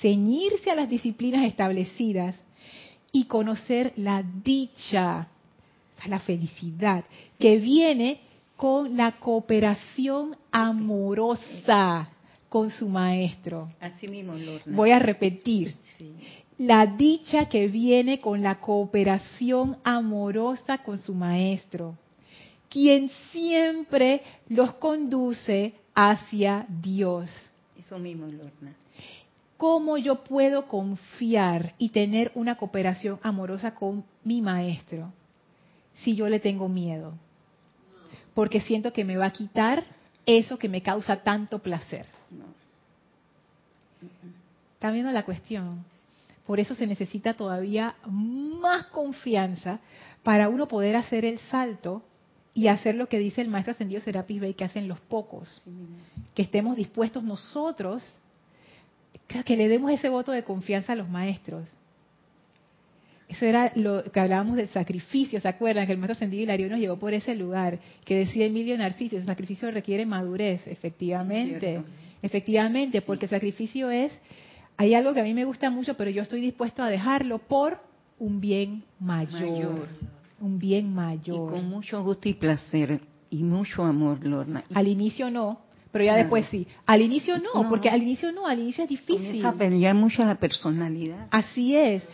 [0.01, 2.35] ceñirse a las disciplinas establecidas
[3.13, 5.29] y conocer la dicha,
[6.07, 7.05] la felicidad
[7.39, 8.21] que viene
[8.57, 12.09] con la cooperación amorosa
[12.49, 13.71] con su maestro.
[13.81, 14.33] Así mismo,
[14.65, 15.75] Voy a repetir.
[16.59, 21.97] La dicha que viene con la cooperación amorosa con su maestro
[22.69, 27.31] quien siempre los conduce hacia Dios.
[27.79, 28.75] Eso mismo, Lorna.
[29.57, 35.13] ¿Cómo yo puedo confiar y tener una cooperación amorosa con mi maestro
[36.03, 37.15] si yo le tengo miedo?
[38.35, 39.85] Porque siento que me va a quitar
[40.27, 42.07] eso que me causa tanto placer.
[44.75, 45.85] ¿Está viendo la cuestión?
[46.49, 49.81] Por eso se necesita todavía más confianza
[50.23, 52.03] para uno poder hacer el salto
[52.55, 55.61] y hacer lo que dice el maestro ascendido Serapis Bey que hacen los pocos,
[56.35, 58.03] que estemos dispuestos nosotros,
[59.45, 61.69] que le demos ese voto de confianza a los maestros.
[63.29, 65.85] Eso era lo que hablábamos del sacrificio, ¿se acuerdan?
[65.85, 69.27] Que el maestro ascendido Hilario nos llevó por ese lugar, que decía Emilio Narciso, el
[69.27, 71.83] sacrificio requiere madurez, efectivamente,
[72.23, 74.19] efectivamente, porque el sacrificio es,
[74.79, 77.79] hay algo que a mí me gusta mucho, pero yo estoy dispuesto a dejarlo por
[78.19, 79.89] un bien mayor
[80.41, 81.49] un bien mayor.
[81.49, 83.01] Y con mucho gusto y placer
[83.31, 84.65] y mucho amor, Lorna.
[84.75, 85.61] Al inicio no,
[85.91, 86.67] pero ya después sí.
[86.87, 89.45] Al inicio no, porque al inicio no, al inicio es difícil.
[89.45, 91.29] a pelear mucho la personalidad.
[91.31, 92.05] Así es.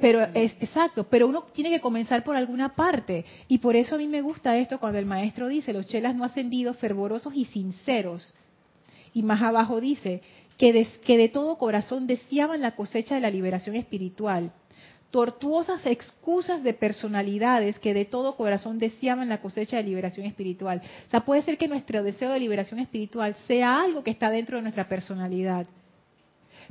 [0.00, 3.98] Pero es exacto, pero uno tiene que comenzar por alguna parte y por eso a
[3.98, 8.32] mí me gusta esto cuando el maestro dice, los chelas no ascendidos, fervorosos y sinceros.
[9.12, 10.22] Y más abajo dice
[10.58, 14.52] que que de todo corazón deseaban la cosecha de la liberación espiritual.
[15.10, 20.82] Tortuosas excusas de personalidades que de todo corazón deseaban la cosecha de liberación espiritual.
[21.08, 24.56] O sea, puede ser que nuestro deseo de liberación espiritual sea algo que está dentro
[24.56, 25.66] de nuestra personalidad,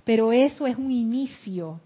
[0.06, 1.82] pero eso es un inicio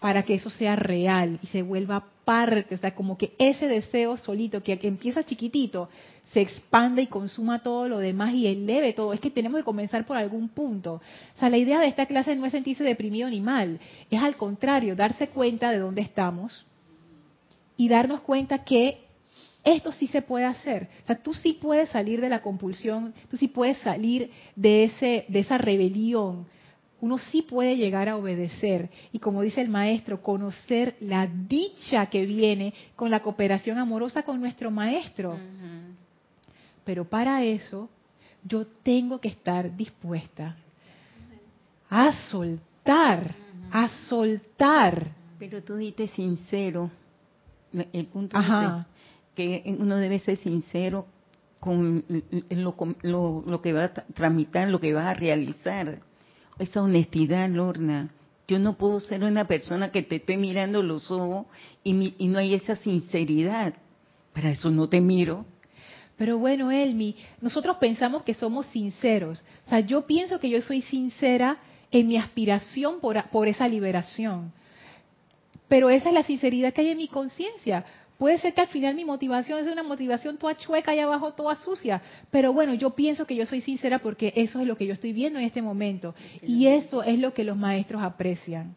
[0.00, 4.16] para que eso sea real y se vuelva parte, o sea, como que ese deseo
[4.16, 5.88] solito que empieza chiquitito
[6.32, 9.12] se expande y consuma todo lo demás y eleve todo.
[9.12, 10.94] Es que tenemos que comenzar por algún punto.
[10.94, 13.78] O sea, la idea de esta clase no es sentirse deprimido ni mal,
[14.10, 16.64] es al contrario, darse cuenta de dónde estamos
[17.76, 18.98] y darnos cuenta que
[19.64, 20.88] esto sí se puede hacer.
[21.04, 25.26] O sea, tú sí puedes salir de la compulsión, tú sí puedes salir de ese
[25.28, 26.46] de esa rebelión.
[27.00, 32.26] Uno sí puede llegar a obedecer y como dice el maestro, conocer la dicha que
[32.26, 35.36] viene con la cooperación amorosa con nuestro maestro.
[36.84, 37.88] Pero para eso
[38.44, 40.56] yo tengo que estar dispuesta
[41.88, 43.34] a soltar,
[43.70, 45.12] a soltar.
[45.38, 46.90] Pero tú dices sincero.
[47.92, 48.86] El punto es
[49.34, 51.06] que uno debe ser sincero
[51.60, 52.04] con
[52.50, 56.00] lo, lo, que va a tramitar, lo que va a realizar.
[56.58, 58.10] Esa honestidad, Lorna.
[58.48, 61.46] Yo no puedo ser una persona que te esté mirando los ojos
[61.84, 63.74] y, y no hay esa sinceridad.
[64.32, 65.44] Para eso no te miro.
[66.22, 69.42] Pero bueno, Elmi, nosotros pensamos que somos sinceros.
[69.66, 71.56] O sea, yo pienso que yo soy sincera
[71.90, 74.52] en mi aspiración por, por esa liberación.
[75.66, 77.84] Pero esa es la sinceridad que hay en mi conciencia.
[78.18, 81.56] Puede ser que al final mi motivación es una motivación toda chueca y abajo toda
[81.56, 82.00] sucia,
[82.30, 85.12] pero bueno, yo pienso que yo soy sincera porque eso es lo que yo estoy
[85.12, 88.76] viendo en este momento y eso es lo que los maestros aprecian.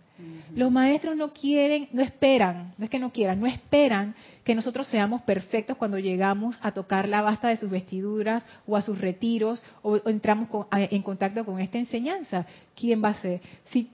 [0.56, 4.88] Los maestros no quieren, no esperan, no es que no quieran, no esperan que nosotros
[4.88, 9.62] seamos perfectos cuando llegamos a tocar la basta de sus vestiduras o a sus retiros
[9.82, 12.46] o, entramos en contacto con esta enseñanza.
[12.76, 13.42] ¿Quién va a ser?
[13.66, 13.90] Si,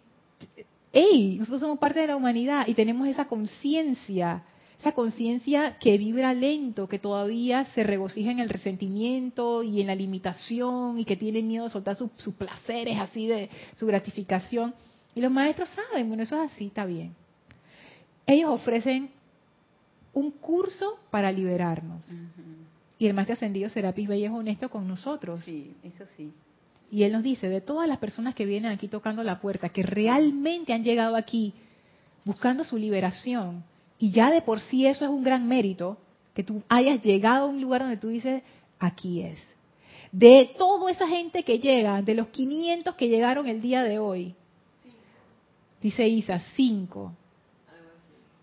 [0.93, 4.43] hey, nosotros somos parte de la humanidad y tenemos esa conciencia,
[4.79, 9.95] esa conciencia que vibra lento, que todavía se regocija en el resentimiento y en la
[9.95, 14.75] limitación y que tiene miedo de soltar sus placeres así de su gratificación
[15.15, 17.13] y los maestros saben, bueno, eso es así, está bien.
[18.25, 19.11] Ellos ofrecen
[20.13, 22.05] un curso para liberarnos.
[22.97, 25.41] Y el maestro ascendido Serapis Bey es honesto con nosotros.
[25.43, 26.31] Sí, eso sí.
[26.91, 29.83] Y él nos dice, de todas las personas que vienen aquí tocando la puerta, que
[29.83, 31.53] realmente han llegado aquí
[32.25, 33.63] buscando su liberación,
[33.97, 35.97] y ya de por sí eso es un gran mérito,
[36.33, 38.43] que tú hayas llegado a un lugar donde tú dices,
[38.79, 39.39] aquí es.
[40.11, 44.35] De toda esa gente que llega, de los 500 que llegaron el día de hoy,
[45.81, 47.13] Dice Isa, cinco.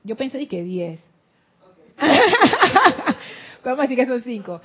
[0.03, 1.01] Yo pensé que diez.
[3.65, 4.61] Vamos a decir que son cinco.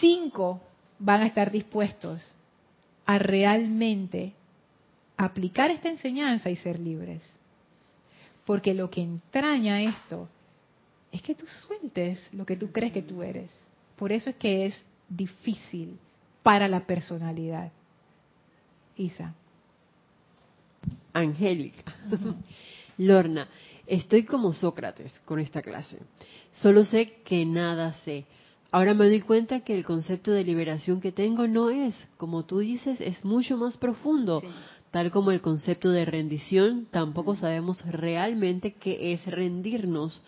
[0.00, 0.60] Cinco
[0.98, 2.22] van a estar dispuestos
[3.06, 4.34] a realmente
[5.16, 7.22] aplicar esta enseñanza y ser libres.
[8.44, 10.28] Porque lo que entraña esto
[11.10, 13.50] es que tú sueltes lo que tú crees que tú eres.
[13.96, 15.98] Por eso es que es difícil
[16.42, 17.70] para la personalidad.
[18.96, 19.34] Isa.
[21.12, 21.94] Angélica.
[22.98, 23.48] Lorna,
[23.86, 25.98] estoy como Sócrates con esta clase.
[26.52, 28.26] Solo sé que nada sé.
[28.70, 32.60] Ahora me doy cuenta que el concepto de liberación que tengo no es, como tú
[32.60, 34.42] dices, es mucho más profundo.
[34.90, 40.22] Tal como el concepto de rendición, tampoco sabemos realmente qué es rendirnos.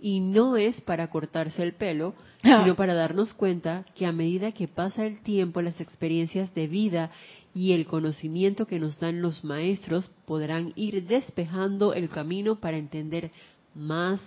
[0.00, 4.68] Y no es para cortarse el pelo, sino para darnos cuenta que a medida que
[4.68, 7.10] pasa el tiempo, las experiencias de vida
[7.58, 13.32] y el conocimiento que nos dan los maestros podrán ir despejando el camino para entender
[13.74, 14.20] más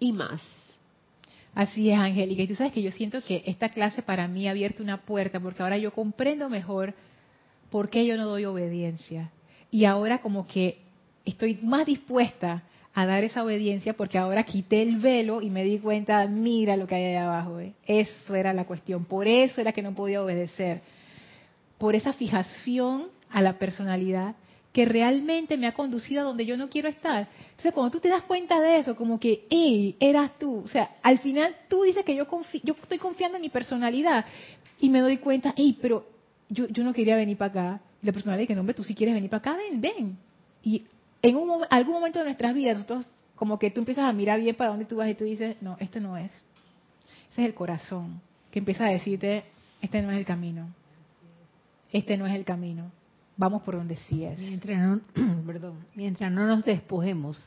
[0.00, 0.40] y más.
[1.54, 2.40] Así es, Angélica.
[2.40, 5.38] Y tú sabes que yo siento que esta clase para mí ha abierto una puerta
[5.38, 6.94] porque ahora yo comprendo mejor
[7.68, 9.30] por qué yo no doy obediencia.
[9.70, 10.78] Y ahora como que
[11.26, 12.62] estoy más dispuesta
[12.94, 16.86] a dar esa obediencia porque ahora quité el velo y me di cuenta, mira lo
[16.86, 17.60] que hay allá abajo.
[17.60, 17.74] ¿eh?
[17.86, 20.80] Eso era la cuestión, por eso era que no podía obedecer.
[21.82, 24.36] Por esa fijación a la personalidad
[24.72, 27.26] que realmente me ha conducido a donde yo no quiero estar.
[27.50, 30.62] Entonces, cuando tú te das cuenta de eso, como que, hey, eras tú.
[30.64, 32.28] O sea, al final tú dices que yo,
[32.62, 34.24] yo estoy confiando en mi personalidad
[34.78, 36.06] y me doy cuenta, hey, pero
[36.48, 37.80] yo, no quería venir para acá.
[38.00, 40.16] Y la personalidad dice, no, hombre, tú si quieres venir para acá, ven, ven.
[40.62, 40.84] Y
[41.20, 44.54] en un, algún momento de nuestras vidas, nosotros como que tú empiezas a mirar bien
[44.54, 46.30] para dónde tú vas y tú dices, no, esto no es.
[47.32, 48.20] Ese es el corazón
[48.52, 49.46] que empieza a decirte,
[49.80, 50.68] este no es el camino.
[51.92, 52.90] Este no es el camino
[53.36, 54.38] vamos por donde sí es.
[54.38, 55.00] Mientras no,
[55.46, 57.38] perdón, mientras no nos despojemos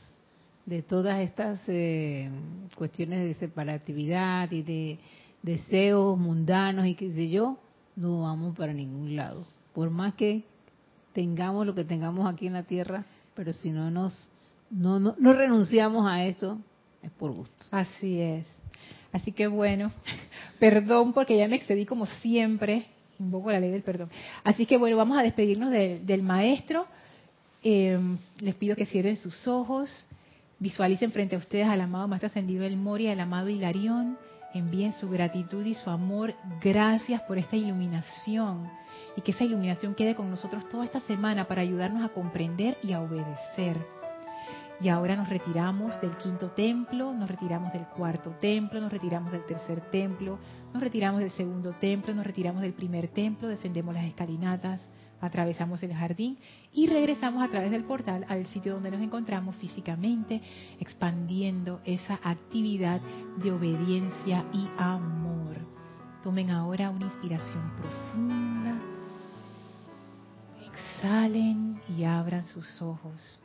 [0.64, 2.28] de todas estas eh,
[2.76, 4.98] cuestiones de separatividad y de
[5.42, 7.58] deseos mundanos y qué sé yo,
[7.94, 9.46] no vamos para ningún lado.
[9.74, 10.44] Por más que
[11.12, 14.30] tengamos lo que tengamos aquí en la tierra, pero si no nos
[14.68, 16.58] no, no, no renunciamos a eso,
[17.00, 17.66] es por gusto.
[17.70, 18.46] Así es.
[19.12, 19.92] Así que bueno,
[20.58, 22.86] perdón porque ya me excedí como siempre
[23.18, 24.10] invoco la ley del perdón.
[24.44, 26.86] Así que bueno, vamos a despedirnos del maestro.
[27.62, 27.98] Eh,
[28.38, 30.06] les pido que cierren sus ojos,
[30.58, 34.18] visualicen frente a ustedes al amado Maestro Ascendido del Moria, al amado Hilarión,
[34.54, 36.34] envíen su gratitud y su amor.
[36.62, 38.70] Gracias por esta iluminación
[39.16, 42.92] y que esa iluminación quede con nosotros toda esta semana para ayudarnos a comprender y
[42.92, 43.76] a obedecer.
[44.80, 49.46] Y ahora nos retiramos del quinto templo, nos retiramos del cuarto templo, nos retiramos del
[49.46, 50.38] tercer templo,
[50.72, 54.86] nos retiramos del segundo templo, nos retiramos del primer templo, descendemos las escalinatas,
[55.20, 56.38] atravesamos el jardín
[56.74, 60.42] y regresamos a través del portal al sitio donde nos encontramos físicamente,
[60.78, 63.00] expandiendo esa actividad
[63.38, 65.56] de obediencia y amor.
[66.22, 68.74] Tomen ahora una inspiración profunda.
[70.66, 73.38] Exhalen y abran sus ojos.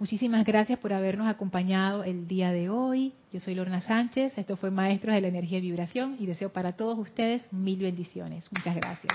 [0.00, 3.12] Muchísimas gracias por habernos acompañado el día de hoy.
[3.32, 6.72] Yo soy Lorna Sánchez, esto fue Maestros de la Energía y Vibración y deseo para
[6.72, 8.48] todos ustedes mil bendiciones.
[8.52, 9.12] Muchas gracias.